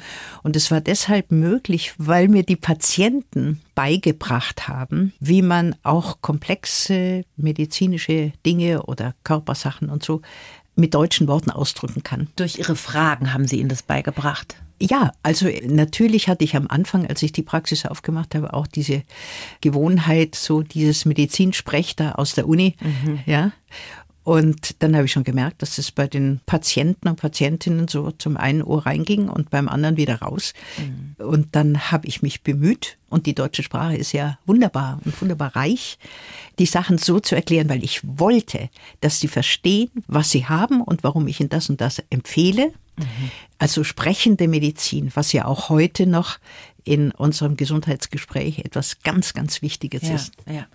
[0.44, 7.24] Und es war deshalb möglich, weil mir die Patienten beigebracht haben, wie man auch komplexe
[7.36, 10.22] medizinische Dinge oder Körpersachen und so
[10.76, 12.28] mit deutschen Worten ausdrücken kann.
[12.36, 14.56] Durch Ihre Fragen haben Sie Ihnen das beigebracht?
[14.80, 19.04] Ja, also natürlich hatte ich am Anfang, als ich die Praxis aufgemacht habe, auch diese
[19.62, 23.20] Gewohnheit, so dieses Medizinsprech da aus der Uni, mhm.
[23.26, 23.52] ja.
[24.28, 28.36] Und dann habe ich schon gemerkt, dass es bei den Patienten und Patientinnen so zum
[28.36, 30.54] einen Ohr reinging und beim anderen wieder raus.
[30.78, 31.26] Mhm.
[31.26, 35.56] Und dann habe ich mich bemüht, und die deutsche Sprache ist ja wunderbar und wunderbar
[35.56, 35.98] reich,
[36.60, 41.06] die Sachen so zu erklären, weil ich wollte, dass sie verstehen, was sie haben und
[41.06, 42.74] warum ich ihnen das und das empfehle.
[42.98, 43.32] Mhm.
[43.60, 46.38] Also sprechende Medizin, was ja auch heute noch
[46.88, 50.34] in unserem Gesundheitsgespräch etwas ganz, ganz Wichtiges ja, ist.
[50.50, 50.66] Ja.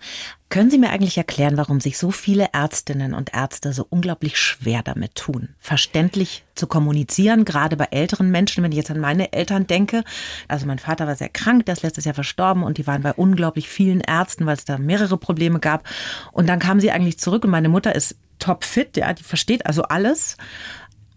[0.49, 4.83] Können Sie mir eigentlich erklären, warum sich so viele Ärztinnen und Ärzte so unglaublich schwer
[4.83, 9.65] damit tun, verständlich zu kommunizieren, gerade bei älteren Menschen, wenn ich jetzt an meine Eltern
[9.65, 10.03] denke.
[10.47, 13.13] Also mein Vater war sehr krank, der ist letztes Jahr verstorben und die waren bei
[13.13, 15.87] unglaublich vielen Ärzten, weil es da mehrere Probleme gab.
[16.31, 19.83] Und dann kamen sie eigentlich zurück und meine Mutter ist topfit, ja, die versteht also
[19.83, 20.37] alles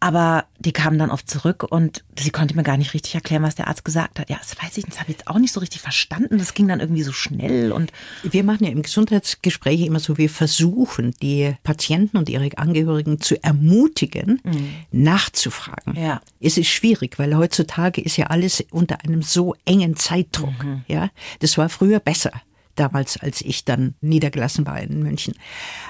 [0.06, 3.56] Aber die kamen dann oft zurück und sie konnte mir gar nicht richtig erklären, was
[3.56, 4.30] der Arzt gesagt hat.
[4.30, 6.38] Ja, das weiß ich das habe ich jetzt auch nicht so richtig verstanden.
[6.38, 7.90] Das ging dann irgendwie so schnell und.
[8.22, 13.42] Wir machen ja im Gesundheitsgespräch immer so, wir versuchen, die Patienten und ihre Angehörigen zu
[13.42, 14.68] ermutigen, mhm.
[14.92, 15.96] nachzufragen.
[15.96, 16.20] Ja.
[16.38, 20.62] Es ist schwierig, weil heutzutage ist ja alles unter einem so engen Zeitdruck.
[20.62, 20.84] Mhm.
[20.86, 22.30] Ja, das war früher besser
[22.76, 25.34] damals, als ich dann niedergelassen war in München.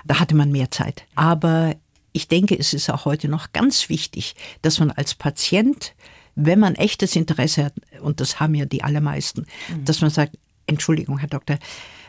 [0.07, 1.05] Da hatte man mehr Zeit.
[1.17, 1.75] Aber
[2.17, 5.95] ich denke, es ist auch heute noch ganz wichtig, dass man als Patient,
[6.35, 9.85] wenn man echtes Interesse hat, und das haben ja die allermeisten, mhm.
[9.85, 10.37] dass man sagt,
[10.67, 11.59] Entschuldigung, Herr Doktor,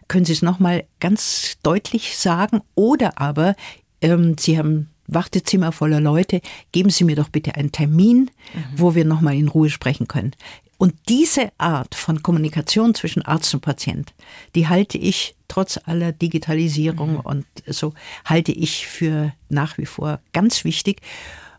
[0.07, 2.61] können Sie es nochmal ganz deutlich sagen?
[2.73, 3.55] Oder aber,
[4.01, 6.39] ähm, Sie haben Wartezimmer voller Leute,
[6.71, 8.63] geben Sie mir doch bitte einen Termin, mhm.
[8.77, 10.31] wo wir nochmal in Ruhe sprechen können.
[10.77, 14.13] Und diese Art von Kommunikation zwischen Arzt und Patient,
[14.55, 17.19] die halte ich trotz aller Digitalisierung mhm.
[17.21, 17.93] und so,
[18.25, 21.01] halte ich für nach wie vor ganz wichtig.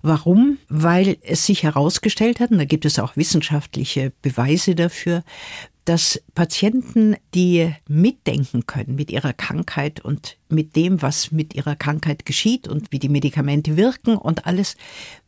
[0.03, 0.59] Warum?
[0.69, 5.25] Weil es sich herausgestellt hat, und da gibt es auch wissenschaftliche Beweise dafür,
[5.85, 12.27] dass Patienten, die mitdenken können mit ihrer Krankheit und mit dem, was mit ihrer Krankheit
[12.27, 14.77] geschieht und wie die Medikamente wirken und alles,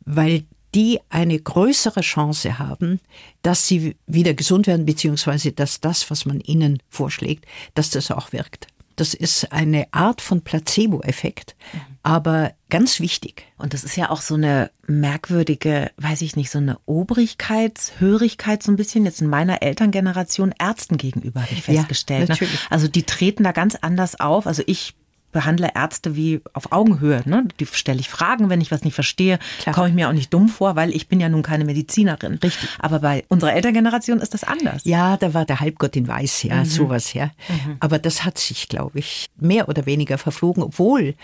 [0.05, 2.99] weil die eine größere Chance haben,
[3.41, 8.31] dass sie wieder gesund werden, beziehungsweise dass das, was man ihnen vorschlägt, dass das auch
[8.31, 8.67] wirkt.
[8.95, 11.55] Das ist eine Art von Placebo-Effekt,
[12.03, 13.45] aber ganz wichtig.
[13.57, 18.71] Und das ist ja auch so eine merkwürdige, weiß ich nicht, so eine Obrigkeitshörigkeit so
[18.71, 22.29] ein bisschen jetzt in meiner Elterngeneration Ärzten gegenüber, habe ich festgestellt.
[22.29, 22.47] Ja, ne?
[22.69, 24.45] Also die treten da ganz anders auf.
[24.45, 24.93] Also ich
[25.31, 27.21] behandle Ärzte wie auf Augenhöhe.
[27.25, 27.47] Ne?
[27.59, 29.39] Die stelle ich Fragen, wenn ich was nicht verstehe,
[29.71, 32.35] komme ich mir auch nicht dumm vor, weil ich bin ja nun keine Medizinerin.
[32.35, 32.69] Richtig.
[32.79, 34.81] Aber bei unserer Elterngeneration ist das anders.
[34.85, 36.65] Ja, da war der Halbgott in Weiß, ja, mhm.
[36.65, 37.31] sowas, ja.
[37.47, 37.77] Mhm.
[37.79, 41.15] Aber das hat sich, glaube ich, mehr oder weniger verflogen, obwohl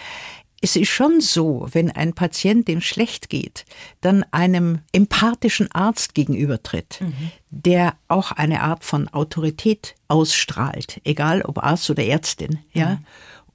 [0.61, 3.65] es ist schon so, wenn ein Patient dem schlecht geht,
[4.01, 7.31] dann einem empathischen Arzt gegenübertritt, mhm.
[7.51, 12.95] der auch eine Art von Autorität ausstrahlt, egal ob Arzt oder Ärztin, ja.
[12.95, 13.05] Mhm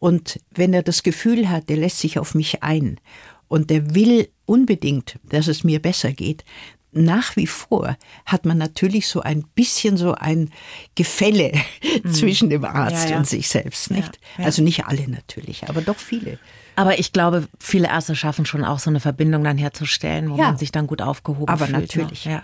[0.02, 2.98] und wenn er das Gefühl hat, der lässt sich auf mich ein
[3.46, 6.44] und der will unbedingt, dass es mir besser geht,
[6.90, 7.96] nach wie vor
[8.26, 10.50] hat man natürlich so ein bisschen so ein
[10.96, 11.52] Gefälle
[12.02, 12.12] mhm.
[12.12, 13.18] zwischen dem Arzt ja, ja.
[13.18, 14.18] und sich selbst, nicht?
[14.38, 16.40] Ja, also nicht alle natürlich, aber doch viele.
[16.74, 20.58] Aber ich glaube, viele Ärzte schaffen schon auch so eine Verbindung dann herzustellen, wo man
[20.58, 21.76] sich dann gut aufgehoben aber fühlt.
[21.76, 21.86] Aber ne?
[21.86, 22.24] natürlich.
[22.24, 22.42] Ja.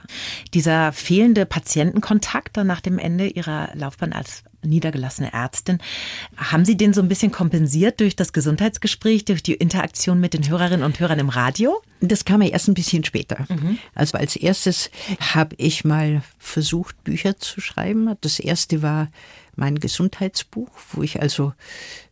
[0.54, 5.78] Dieser fehlende Patientenkontakt dann nach dem Ende Ihrer Laufbahn als niedergelassene Ärztin.
[6.36, 10.48] Haben Sie den so ein bisschen kompensiert durch das Gesundheitsgespräch, durch die Interaktion mit den
[10.48, 11.80] Hörerinnen und Hörern im Radio?
[12.00, 13.46] Das kam ja erst ein bisschen später.
[13.48, 13.78] Mhm.
[13.94, 14.90] Also als erstes
[15.20, 18.14] habe ich mal versucht, Bücher zu schreiben.
[18.20, 19.08] Das erste war
[19.58, 21.52] mein Gesundheitsbuch, wo ich also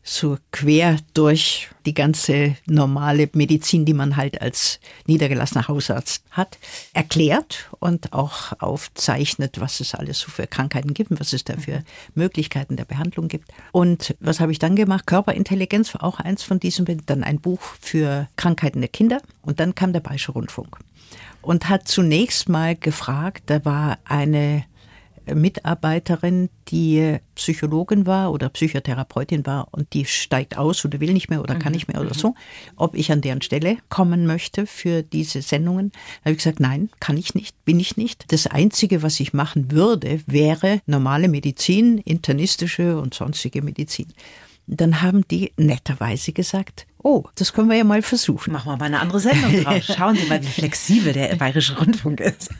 [0.03, 6.59] so quer durch die ganze normale Medizin, die man halt als niedergelassener Hausarzt hat,
[6.93, 11.57] erklärt und auch aufzeichnet, was es alles so für Krankheiten gibt und was es da
[11.57, 11.83] für
[12.15, 13.51] Möglichkeiten der Behandlung gibt.
[13.73, 15.07] Und was habe ich dann gemacht?
[15.07, 19.75] Körperintelligenz war auch eins von diesen, dann ein Buch für Krankheiten der Kinder und dann
[19.75, 20.79] kam der Bayerische Rundfunk
[21.43, 24.65] und hat zunächst mal gefragt, da war eine
[25.35, 31.41] Mitarbeiterin, die Psychologin war oder Psychotherapeutin war und die steigt aus oder will nicht mehr
[31.41, 31.77] oder kann mhm.
[31.77, 32.19] nicht mehr oder mhm.
[32.19, 32.35] so,
[32.77, 35.91] ob ich an deren Stelle kommen möchte für diese Sendungen.
[35.91, 38.33] Da habe ich gesagt, nein, kann ich nicht, bin ich nicht.
[38.33, 44.07] Das Einzige, was ich machen würde, wäre normale Medizin, internistische und sonstige Medizin.
[44.69, 48.53] Dann haben die netterweise gesagt, oh, das können wir ja mal versuchen.
[48.53, 49.85] Machen wir mal eine andere Sendung draus.
[49.97, 52.51] Schauen Sie mal, wie flexibel der Bayerische Rundfunk ist.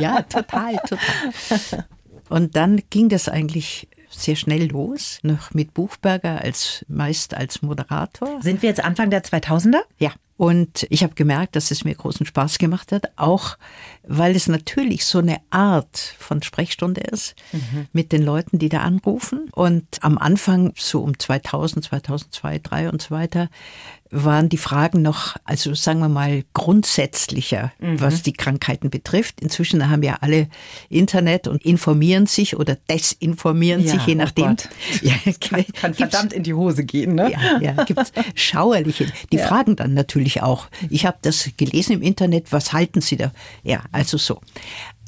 [0.00, 1.86] ja, total, total.
[2.32, 8.40] Und dann ging das eigentlich sehr schnell los, noch mit Buchberger als meist als Moderator.
[8.40, 9.80] Sind wir jetzt Anfang der 2000er?
[9.98, 10.12] Ja.
[10.38, 13.58] Und ich habe gemerkt, dass es mir großen Spaß gemacht hat, auch
[14.02, 17.86] weil es natürlich so eine Art von Sprechstunde ist mhm.
[17.92, 19.50] mit den Leuten, die da anrufen.
[19.52, 23.50] Und am Anfang, so um 2000, 2002, 2003 und so weiter,
[24.12, 27.98] waren die Fragen noch, also sagen wir mal, grundsätzlicher, mhm.
[27.98, 29.40] was die Krankheiten betrifft.
[29.40, 30.48] Inzwischen haben ja alle
[30.90, 34.50] Internet und informieren sich oder desinformieren ja, sich, je oh nachdem.
[34.52, 34.56] Oh
[35.02, 37.32] ja, kann, kann verdammt in die Hose gehen, ne?
[37.32, 39.06] Ja, ja gibt's schauerliche.
[39.32, 39.46] Die ja.
[39.46, 40.68] fragen dann natürlich auch.
[40.90, 43.32] Ich habe das gelesen im Internet, was halten Sie da?
[43.62, 44.40] Ja, also so.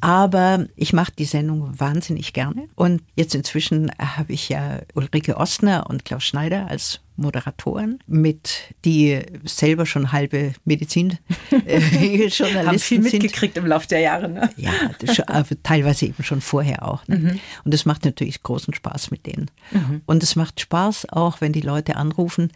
[0.00, 2.68] Aber ich mache die Sendung wahnsinnig gerne.
[2.74, 9.20] Und jetzt inzwischen habe ich ja Ulrike Ostner und Klaus Schneider als Moderatoren mit, die
[9.44, 11.18] selber schon halbe Medizin
[11.64, 11.80] äh,
[12.30, 14.28] Haben viel mitgekriegt im Laufe der Jahre.
[14.28, 14.50] Ne?
[14.56, 14.72] Ja,
[15.12, 15.24] schon,
[15.62, 17.06] teilweise eben schon vorher auch.
[17.06, 17.18] Ne?
[17.18, 17.40] Mhm.
[17.64, 19.50] Und es macht natürlich großen Spaß mit denen.
[19.70, 20.02] Mhm.
[20.06, 22.50] Und es macht Spaß auch, wenn die Leute anrufen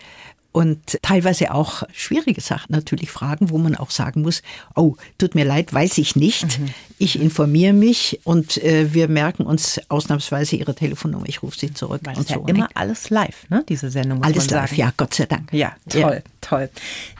[0.52, 4.42] und teilweise auch schwierige Sachen natürlich fragen, wo man auch sagen muss,
[4.74, 6.58] oh, tut mir leid, weiß ich nicht.
[6.58, 6.70] Mhm.
[6.98, 12.00] Ich informiere mich und äh, wir merken uns ausnahmsweise Ihre Telefonnummer, ich rufe Sie zurück.
[12.04, 12.40] Weil und ist so.
[12.40, 13.64] ja immer alles live, ne?
[13.68, 14.22] diese Sendung.
[14.24, 15.52] alles live, ja, Gott sei Dank.
[15.52, 16.37] Ja, toll, ja.
[16.40, 16.70] Toll.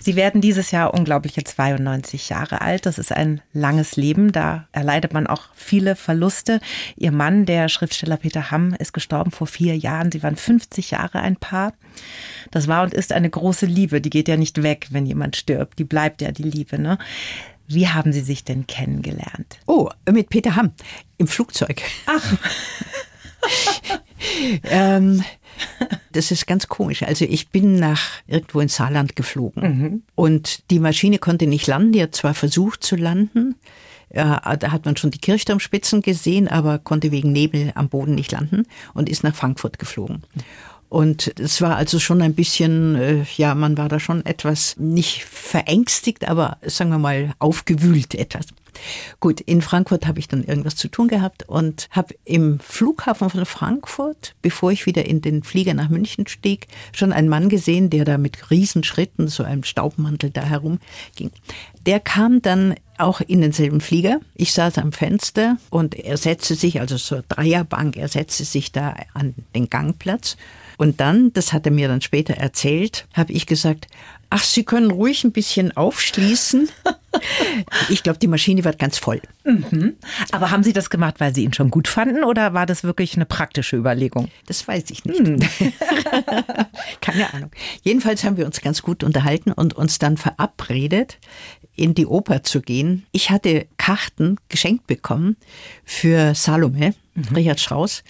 [0.00, 2.86] Sie werden dieses Jahr unglaubliche 92 Jahre alt.
[2.86, 6.60] Das ist ein langes Leben, da erleidet man auch viele Verluste.
[6.96, 10.12] Ihr Mann, der Schriftsteller Peter Hamm, ist gestorben vor vier Jahren.
[10.12, 11.74] Sie waren 50 Jahre ein Paar.
[12.50, 14.00] Das war und ist eine große Liebe.
[14.00, 15.78] Die geht ja nicht weg, wenn jemand stirbt.
[15.78, 16.78] Die bleibt ja die Liebe.
[16.78, 16.98] Ne?
[17.66, 19.58] Wie haben Sie sich denn kennengelernt?
[19.66, 20.72] Oh, mit Peter Hamm
[21.18, 21.82] im Flugzeug.
[22.06, 22.36] Ach.
[24.64, 25.22] ähm,
[26.12, 27.02] das ist ganz komisch.
[27.02, 30.02] Also ich bin nach irgendwo in Saarland geflogen mhm.
[30.14, 31.92] und die Maschine konnte nicht landen.
[31.92, 33.54] Die hat zwar versucht zu landen,
[34.12, 38.32] ja, da hat man schon die Kirchturmspitzen gesehen, aber konnte wegen Nebel am Boden nicht
[38.32, 40.22] landen und ist nach Frankfurt geflogen.
[40.88, 45.24] Und es war also schon ein bisschen, äh, ja, man war da schon etwas nicht
[45.24, 48.46] verängstigt, aber sagen wir mal aufgewühlt etwas.
[49.20, 53.46] Gut, in Frankfurt habe ich dann irgendwas zu tun gehabt und habe im Flughafen von
[53.46, 58.04] Frankfurt, bevor ich wieder in den Flieger nach München stieg, schon einen Mann gesehen, der
[58.04, 61.30] da mit Riesenschritten, so einem Staubmantel da herumging.
[61.86, 64.20] Der kam dann auch in denselben Flieger.
[64.34, 68.94] Ich saß am Fenster und er setzte sich, also so Dreierbank, er setzte sich da
[69.14, 70.36] an den Gangplatz.
[70.76, 73.88] Und dann, das hat er mir dann später erzählt, habe ich gesagt,
[74.30, 76.68] ach, Sie können ruhig ein bisschen aufschließen.
[77.88, 79.20] Ich glaube, die Maschine wird ganz voll.
[79.42, 79.96] Mhm.
[80.30, 83.16] Aber haben Sie das gemacht, weil Sie ihn schon gut fanden oder war das wirklich
[83.16, 84.28] eine praktische Überlegung?
[84.46, 85.18] Das weiß ich nicht.
[85.18, 85.38] Hm.
[87.00, 87.50] Keine Ahnung.
[87.82, 91.18] Jedenfalls haben wir uns ganz gut unterhalten und uns dann verabredet,
[91.76, 93.06] in die Oper zu gehen.
[93.10, 95.36] Ich hatte Karten geschenkt bekommen
[95.84, 97.34] für Salome, mhm.
[97.34, 98.04] Richard Strauss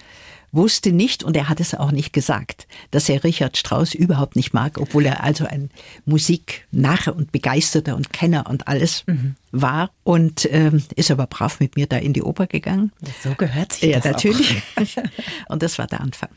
[0.52, 4.54] wusste nicht, und er hat es auch nicht gesagt, dass er Richard Strauss überhaupt nicht
[4.54, 5.70] mag, obwohl er also ein
[6.06, 9.36] Musiknarr und Begeisterter und Kenner und alles mhm.
[9.50, 9.90] War.
[10.04, 12.92] Und ähm, ist aber brav mit mir da in die Oper gegangen.
[13.22, 14.62] So gehört sich ja, das natürlich.
[15.48, 16.30] und das war der Anfang.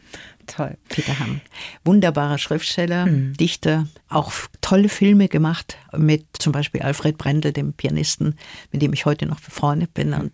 [0.48, 0.78] Toll.
[0.90, 1.42] Peter Hamm.
[1.86, 3.34] Wunderbarer Schriftsteller, mhm.
[3.34, 8.36] Dichter, auch tolle Filme gemacht mit zum Beispiel Alfred Brendel, dem Pianisten,
[8.72, 10.14] mit dem ich heute noch befreundet bin.
[10.14, 10.32] Und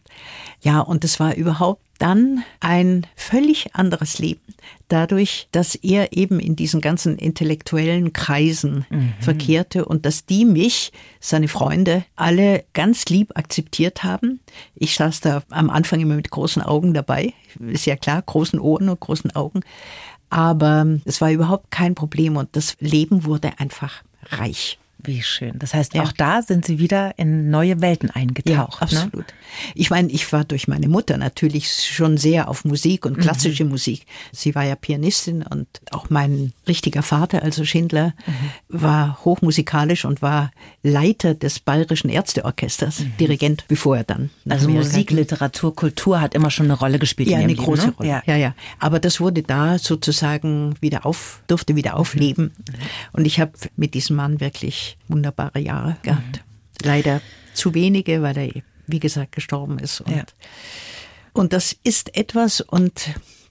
[0.62, 4.42] ja, und es war überhaupt dann ein völlig anderes Leben,
[4.88, 9.14] dadurch, dass er eben in diesen ganzen intellektuellen Kreisen mhm.
[9.20, 14.40] verkehrte und dass die mich, seine Freunde, alle ganz lieb akzeptiert haben.
[14.76, 18.90] Ich saß da am Anfang immer mit großen Augen dabei, ist ja klar, großen Ohren
[18.90, 19.62] und großen Augen.
[20.30, 24.78] Aber es war überhaupt kein Problem und das Leben wurde einfach reich.
[25.00, 25.60] Wie schön.
[25.60, 26.04] Das heißt, ja.
[26.04, 28.50] auch da sind Sie wieder in neue Welten eingetaucht.
[28.50, 28.82] Ja, ne?
[28.82, 29.28] absolut.
[29.28, 29.34] Ne?
[29.76, 33.72] Ich meine, ich war durch meine Mutter natürlich schon sehr auf Musik und klassische mhm.
[33.72, 34.06] Musik.
[34.32, 38.82] Sie war ja Pianistin und auch mein richtiger Vater, also Schindler, mhm.
[38.82, 43.18] war hochmusikalisch und war Leiter des Bayerischen Ärzteorchesters, mhm.
[43.20, 44.30] Dirigent, bevor er dann.
[44.50, 47.30] Also Musik, Literatur, Kultur hat immer schon eine Rolle gespielt.
[47.30, 47.94] Ja, in eine Leben, große ne?
[47.94, 48.10] Rolle.
[48.10, 48.24] Ja.
[48.26, 48.56] ja, ja.
[48.80, 51.98] Aber das wurde da sozusagen wieder auf, durfte wieder mhm.
[51.98, 52.46] aufleben.
[52.46, 52.74] Mhm.
[53.14, 56.38] Und ich habe mit diesem Mann wirklich wunderbare Jahre gehabt.
[56.38, 56.88] Mhm.
[56.88, 57.22] Leider
[57.54, 58.52] zu wenige, weil er,
[58.86, 60.02] wie gesagt, gestorben ist.
[60.02, 60.24] Und, ja.
[61.34, 63.10] und das ist etwas, und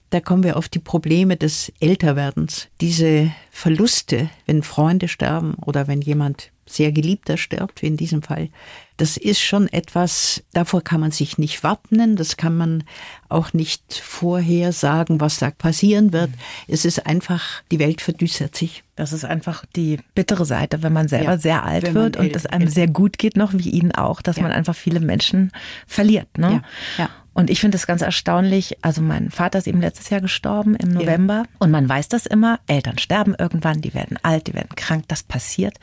[0.09, 2.69] da kommen wir auf die Probleme des Älterwerdens.
[2.79, 8.49] Diese Verluste, wenn Freunde sterben oder wenn jemand sehr geliebter stirbt, wie in diesem Fall,
[8.97, 12.83] das ist schon etwas, davor kann man sich nicht wappnen, das kann man
[13.29, 16.31] auch nicht vorher sagen, was da passieren wird.
[16.31, 16.35] Mhm.
[16.67, 18.83] Es ist einfach, die Welt verdüstert sich.
[18.95, 22.47] Das ist einfach die bittere Seite, wenn man selber ja, sehr alt wird und es
[22.47, 24.43] einem sehr gut geht noch, wie Ihnen auch, dass ja.
[24.43, 25.51] man einfach viele Menschen
[25.85, 26.37] verliert.
[26.37, 26.63] Ne?
[26.97, 27.03] Ja.
[27.03, 27.09] ja.
[27.37, 28.79] Und ich finde es ganz erstaunlich.
[28.81, 31.43] Also mein Vater ist eben letztes Jahr gestorben im November.
[31.43, 31.45] Ja.
[31.59, 32.59] Und man weiß das immer.
[32.65, 35.03] Eltern sterben irgendwann, die werden alt, die werden krank.
[35.07, 35.75] Das passiert.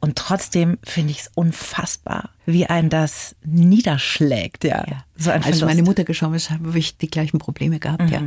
[0.00, 4.64] Und trotzdem finde ich es unfassbar, wie ein das niederschlägt.
[4.64, 4.84] Ja.
[4.88, 5.04] ja.
[5.16, 8.02] So ein Als meine Mutter gestorben ist, habe ich die gleichen Probleme gehabt.
[8.02, 8.12] Mhm.
[8.12, 8.22] Ja.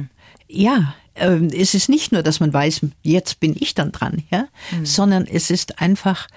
[0.49, 4.47] Ja, ähm, es ist nicht nur, dass man weiß, jetzt bin ich dann dran, ja,
[4.71, 4.85] mhm.
[4.85, 6.27] sondern es ist einfach,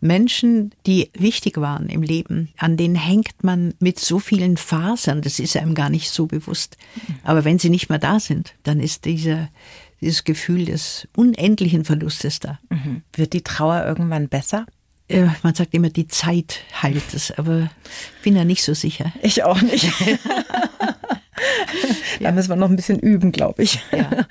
[0.00, 5.38] Menschen, die wichtig waren im Leben, an denen hängt man mit so vielen Fasern, das
[5.38, 6.78] ist einem gar nicht so bewusst.
[7.22, 9.50] Aber wenn sie nicht mehr da sind, dann ist dieser,
[10.00, 12.58] dieses Gefühl des unendlichen Verlustes da.
[12.70, 13.02] Mhm.
[13.12, 14.64] Wird die Trauer irgendwann besser?
[15.10, 17.68] Äh, man sagt immer, die Zeit heilt es, aber
[18.18, 19.12] ich bin da nicht so sicher.
[19.22, 19.90] Ich auch nicht.
[22.20, 23.80] Da müssen wir noch ein bisschen üben, glaube ich.
[23.92, 24.26] Ja.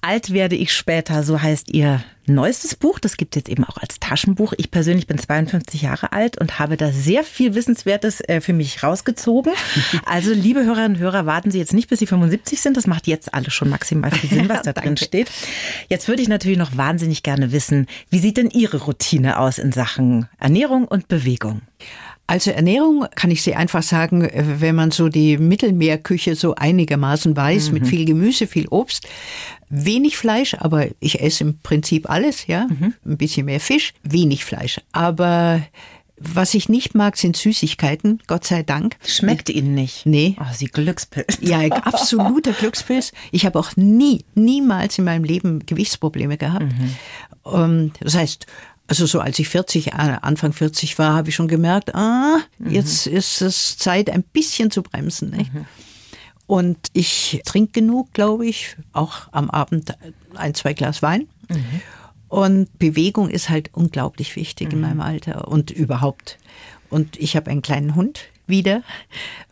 [0.00, 2.98] Alt werde ich später, so heißt ihr neuestes Buch.
[2.98, 4.54] Das gibt es jetzt eben auch als Taschenbuch.
[4.56, 8.82] Ich persönlich bin 52 Jahre alt und habe da sehr viel Wissenswertes äh, für mich
[8.82, 9.52] rausgezogen.
[10.06, 12.76] Also, liebe Hörerinnen und Hörer, warten Sie jetzt nicht, bis Sie 75 sind.
[12.76, 15.30] Das macht jetzt alles schon maximal viel Sinn, was da drin steht.
[15.88, 19.72] Jetzt würde ich natürlich noch wahnsinnig gerne wissen, wie sieht denn Ihre Routine aus in
[19.72, 21.62] Sachen Ernährung und Bewegung?
[22.30, 27.68] Also Ernährung kann ich sehr einfach sagen, wenn man so die Mittelmeerküche so einigermaßen weiß,
[27.68, 27.74] mhm.
[27.74, 29.08] mit viel Gemüse, viel Obst,
[29.68, 32.94] wenig Fleisch, aber ich esse im Prinzip alles, ja, mhm.
[33.04, 35.60] ein bisschen mehr Fisch, wenig Fleisch, aber
[36.18, 38.96] was ich nicht mag, sind Süßigkeiten, Gott sei Dank.
[39.04, 40.06] Schmeckt Ihnen nicht?
[40.06, 40.36] Nee.
[40.38, 41.38] Oh, Sie Glückspilz.
[41.40, 43.10] Ja, absoluter Glückspilz.
[43.32, 46.66] Ich habe auch nie, niemals in meinem Leben Gewichtsprobleme gehabt.
[46.66, 46.96] Mhm.
[47.52, 48.46] Ähm, das heißt,
[48.90, 52.72] also so als ich 40, äh, Anfang 40 war, habe ich schon gemerkt, ah, mhm.
[52.72, 55.30] jetzt ist es Zeit, ein bisschen zu bremsen.
[55.30, 55.54] Nicht?
[55.54, 55.64] Mhm.
[56.48, 59.96] Und ich trinke genug, glaube ich, auch am Abend
[60.34, 61.28] ein, zwei Glas Wein.
[61.48, 61.80] Mhm.
[62.26, 64.86] Und Bewegung ist halt unglaublich wichtig in mhm.
[64.86, 66.38] meinem Alter und überhaupt.
[66.88, 68.82] Und ich habe einen kleinen Hund wieder.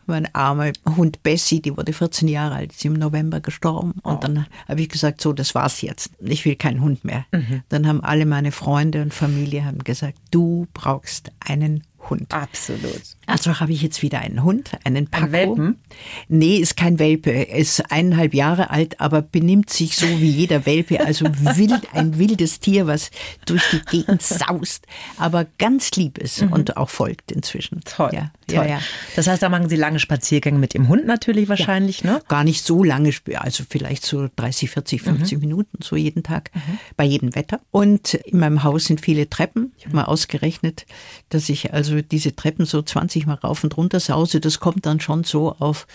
[0.05, 3.93] Mein armer Hund Bessie, die wurde 14 Jahre alt, ist im November gestorben.
[4.01, 4.19] Und oh.
[4.19, 6.11] dann habe ich gesagt, so, das war's jetzt.
[6.19, 7.25] Ich will keinen Hund mehr.
[7.31, 7.61] Mhm.
[7.69, 12.33] Dann haben alle meine Freunde und Familie haben gesagt, du brauchst einen Hund.
[12.33, 13.01] Absolut.
[13.25, 15.25] Also habe ich jetzt wieder einen Hund, einen Paco.
[15.25, 15.79] Ein Welpen?
[16.27, 17.31] Nee, ist kein Welpe.
[17.31, 21.05] Er ist eineinhalb Jahre alt, aber benimmt sich so wie jeder Welpe.
[21.05, 23.11] Also wild, ein wildes Tier, was
[23.45, 24.85] durch die Gegend saust.
[25.17, 26.53] Aber ganz lieb ist mhm.
[26.53, 27.81] und auch folgt inzwischen.
[27.85, 28.11] Toll.
[28.13, 28.65] Ja, Toll.
[28.65, 28.81] Ja, ja.
[29.15, 32.13] Das heißt, da machen Sie lange Spaziergänge mit dem Hund natürlich wahrscheinlich, ja.
[32.13, 32.21] ne?
[32.27, 35.39] Gar nicht so lange, also vielleicht so 30, 40, 50 mhm.
[35.39, 36.79] Minuten, so jeden Tag, mhm.
[36.97, 37.59] bei jedem Wetter.
[37.71, 39.73] Und in meinem Haus sind viele Treppen.
[39.77, 40.85] Ich habe mal ausgerechnet,
[41.29, 44.39] dass ich also diese Treppen so 20 Mal rauf und runter sause.
[44.39, 45.87] Das kommt dann schon so auf,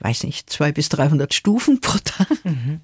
[0.00, 2.28] weiß nicht, zwei bis 300 Stufen pro Tag.
[2.44, 2.80] Mhm.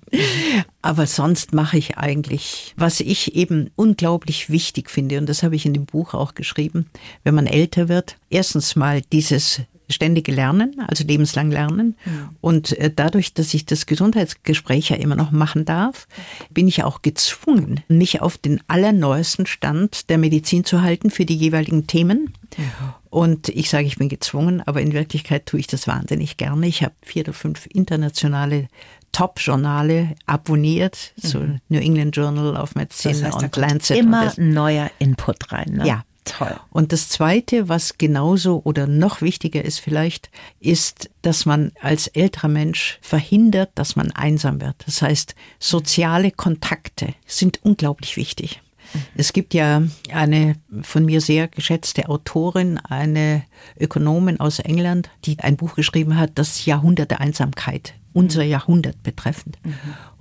[0.83, 5.66] Aber sonst mache ich eigentlich, was ich eben unglaublich wichtig finde, und das habe ich
[5.66, 6.87] in dem Buch auch geschrieben,
[7.24, 11.97] wenn man älter wird, erstens mal dieses ständige Lernen, also lebenslang Lernen.
[12.05, 12.28] Mhm.
[12.41, 16.09] Und äh, dadurch, dass ich das Gesundheitsgespräch ja immer noch machen darf,
[16.51, 21.37] bin ich auch gezwungen, mich auf den allerneuesten Stand der Medizin zu halten für die
[21.37, 22.32] jeweiligen Themen.
[22.57, 22.64] Mhm.
[23.11, 26.66] Und ich sage, ich bin gezwungen, aber in Wirklichkeit tue ich das wahnsinnig gerne.
[26.66, 28.68] Ich habe vier oder fünf internationale
[29.12, 31.26] Top-Journale abonniert, mhm.
[31.26, 33.97] so New England Journal of Medicine das heißt, und Lancet.
[33.97, 35.76] Immer neuer Input rein.
[35.76, 35.87] Ne?
[35.87, 36.55] Ja, Toll.
[36.70, 40.29] Und das Zweite, was genauso oder noch wichtiger ist vielleicht,
[40.61, 44.77] ist, dass man als älterer Mensch verhindert, dass man einsam wird.
[44.85, 48.61] Das heißt, soziale Kontakte sind unglaublich wichtig.
[48.93, 49.01] Mhm.
[49.14, 53.45] Es gibt ja eine von mir sehr geschätzte Autorin, eine
[53.79, 58.51] Ökonomin aus England, die ein Buch geschrieben hat, das Jahrhundert der Einsamkeit, unser mhm.
[58.51, 59.59] Jahrhundert betreffend.
[59.64, 59.72] Mhm.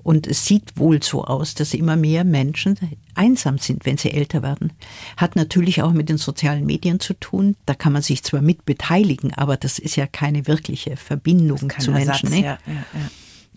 [0.06, 2.78] Und es sieht wohl so aus, dass immer mehr Menschen
[3.16, 4.72] einsam sind, wenn sie älter werden.
[5.18, 7.56] Hat natürlich auch mit den sozialen Medien zu tun.
[7.66, 11.90] Da kann man sich zwar mit beteiligen, aber das ist ja keine wirkliche Verbindung zu
[11.90, 12.30] Menschen.
[12.30, 12.42] Ne?
[12.42, 13.10] Ja, ja, ja.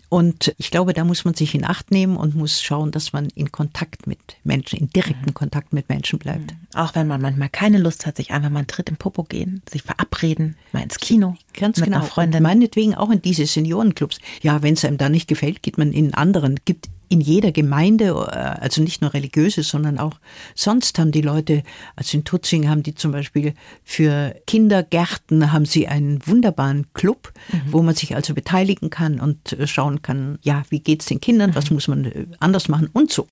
[0.09, 3.27] Und ich glaube, da muss man sich in Acht nehmen und muss schauen, dass man
[3.35, 5.33] in Kontakt mit Menschen, in direkten mhm.
[5.35, 6.51] Kontakt mit Menschen bleibt.
[6.51, 6.57] Mhm.
[6.73, 9.61] Auch wenn man manchmal keine Lust hat, sich einfach mal einen Tritt im Popo gehen,
[9.69, 11.35] sich verabreden, mal ins Kino.
[11.53, 11.97] Ganz mit genau.
[11.97, 12.37] Einer Freundin.
[12.37, 14.17] Und meinetwegen auch in diese Seniorenclubs.
[14.41, 16.59] Ja, wenn es einem da nicht gefällt, geht man in anderen.
[16.65, 20.19] Gibt in jeder Gemeinde, äh, also nicht nur religiöse, sondern auch
[20.55, 21.63] sonst haben die Leute,
[21.95, 23.53] also in Tutzing haben die zum Beispiel
[23.83, 27.61] für Kindergärten haben sie einen wunderbaren Club, mhm.
[27.71, 31.51] wo man sich also beteiligen kann und äh, schauen kann, ja, wie geht's den Kindern,
[31.51, 31.55] mhm.
[31.55, 33.27] was muss man äh, anders machen und so.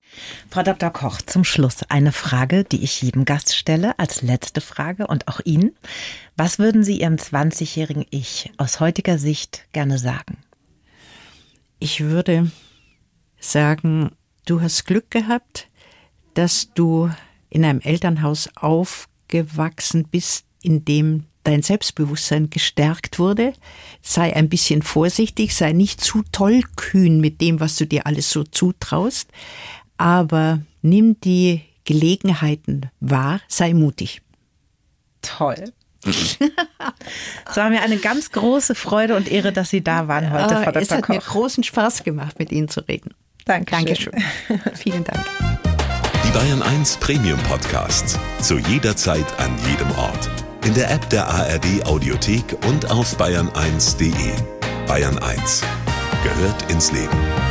[0.50, 0.90] Frau Dr.
[0.90, 5.40] Koch, zum Schluss eine Frage, die ich jedem Gast stelle, als letzte Frage und auch
[5.46, 5.76] Ihnen.
[6.36, 10.38] Was würden Sie Ihrem 20-jährigen Ich aus heutiger Sicht gerne sagen?
[11.80, 12.52] Ich würde
[13.52, 14.12] sagen,
[14.46, 15.70] du hast Glück gehabt,
[16.34, 17.10] dass du
[17.50, 23.54] in einem Elternhaus aufgewachsen bist, in dem dein Selbstbewusstsein gestärkt wurde.
[24.02, 28.44] Sei ein bisschen vorsichtig, sei nicht zu tollkühn mit dem, was du dir alles so
[28.44, 29.30] zutraust,
[29.98, 34.22] aber nimm die Gelegenheiten wahr, sei mutig.
[35.22, 35.74] Toll.
[37.50, 40.66] Es war mir eine ganz große Freude und Ehre, dass Sie da waren heute, Frau
[40.66, 40.82] Dr.
[40.82, 41.10] Es hat Koch.
[41.10, 43.14] mir großen Spaß gemacht, mit Ihnen zu reden.
[43.48, 44.12] Dankeschön.
[44.12, 44.76] Dankeschön.
[44.76, 45.24] Vielen Dank.
[46.26, 48.20] Die Bayern 1 Premium Podcasts.
[48.42, 50.30] Zu jeder Zeit, an jedem Ort.
[50.66, 54.34] In der App der ARD Audiothek und auf bayern1.de.
[54.88, 55.64] Bayern 1
[56.24, 57.47] gehört ins Leben.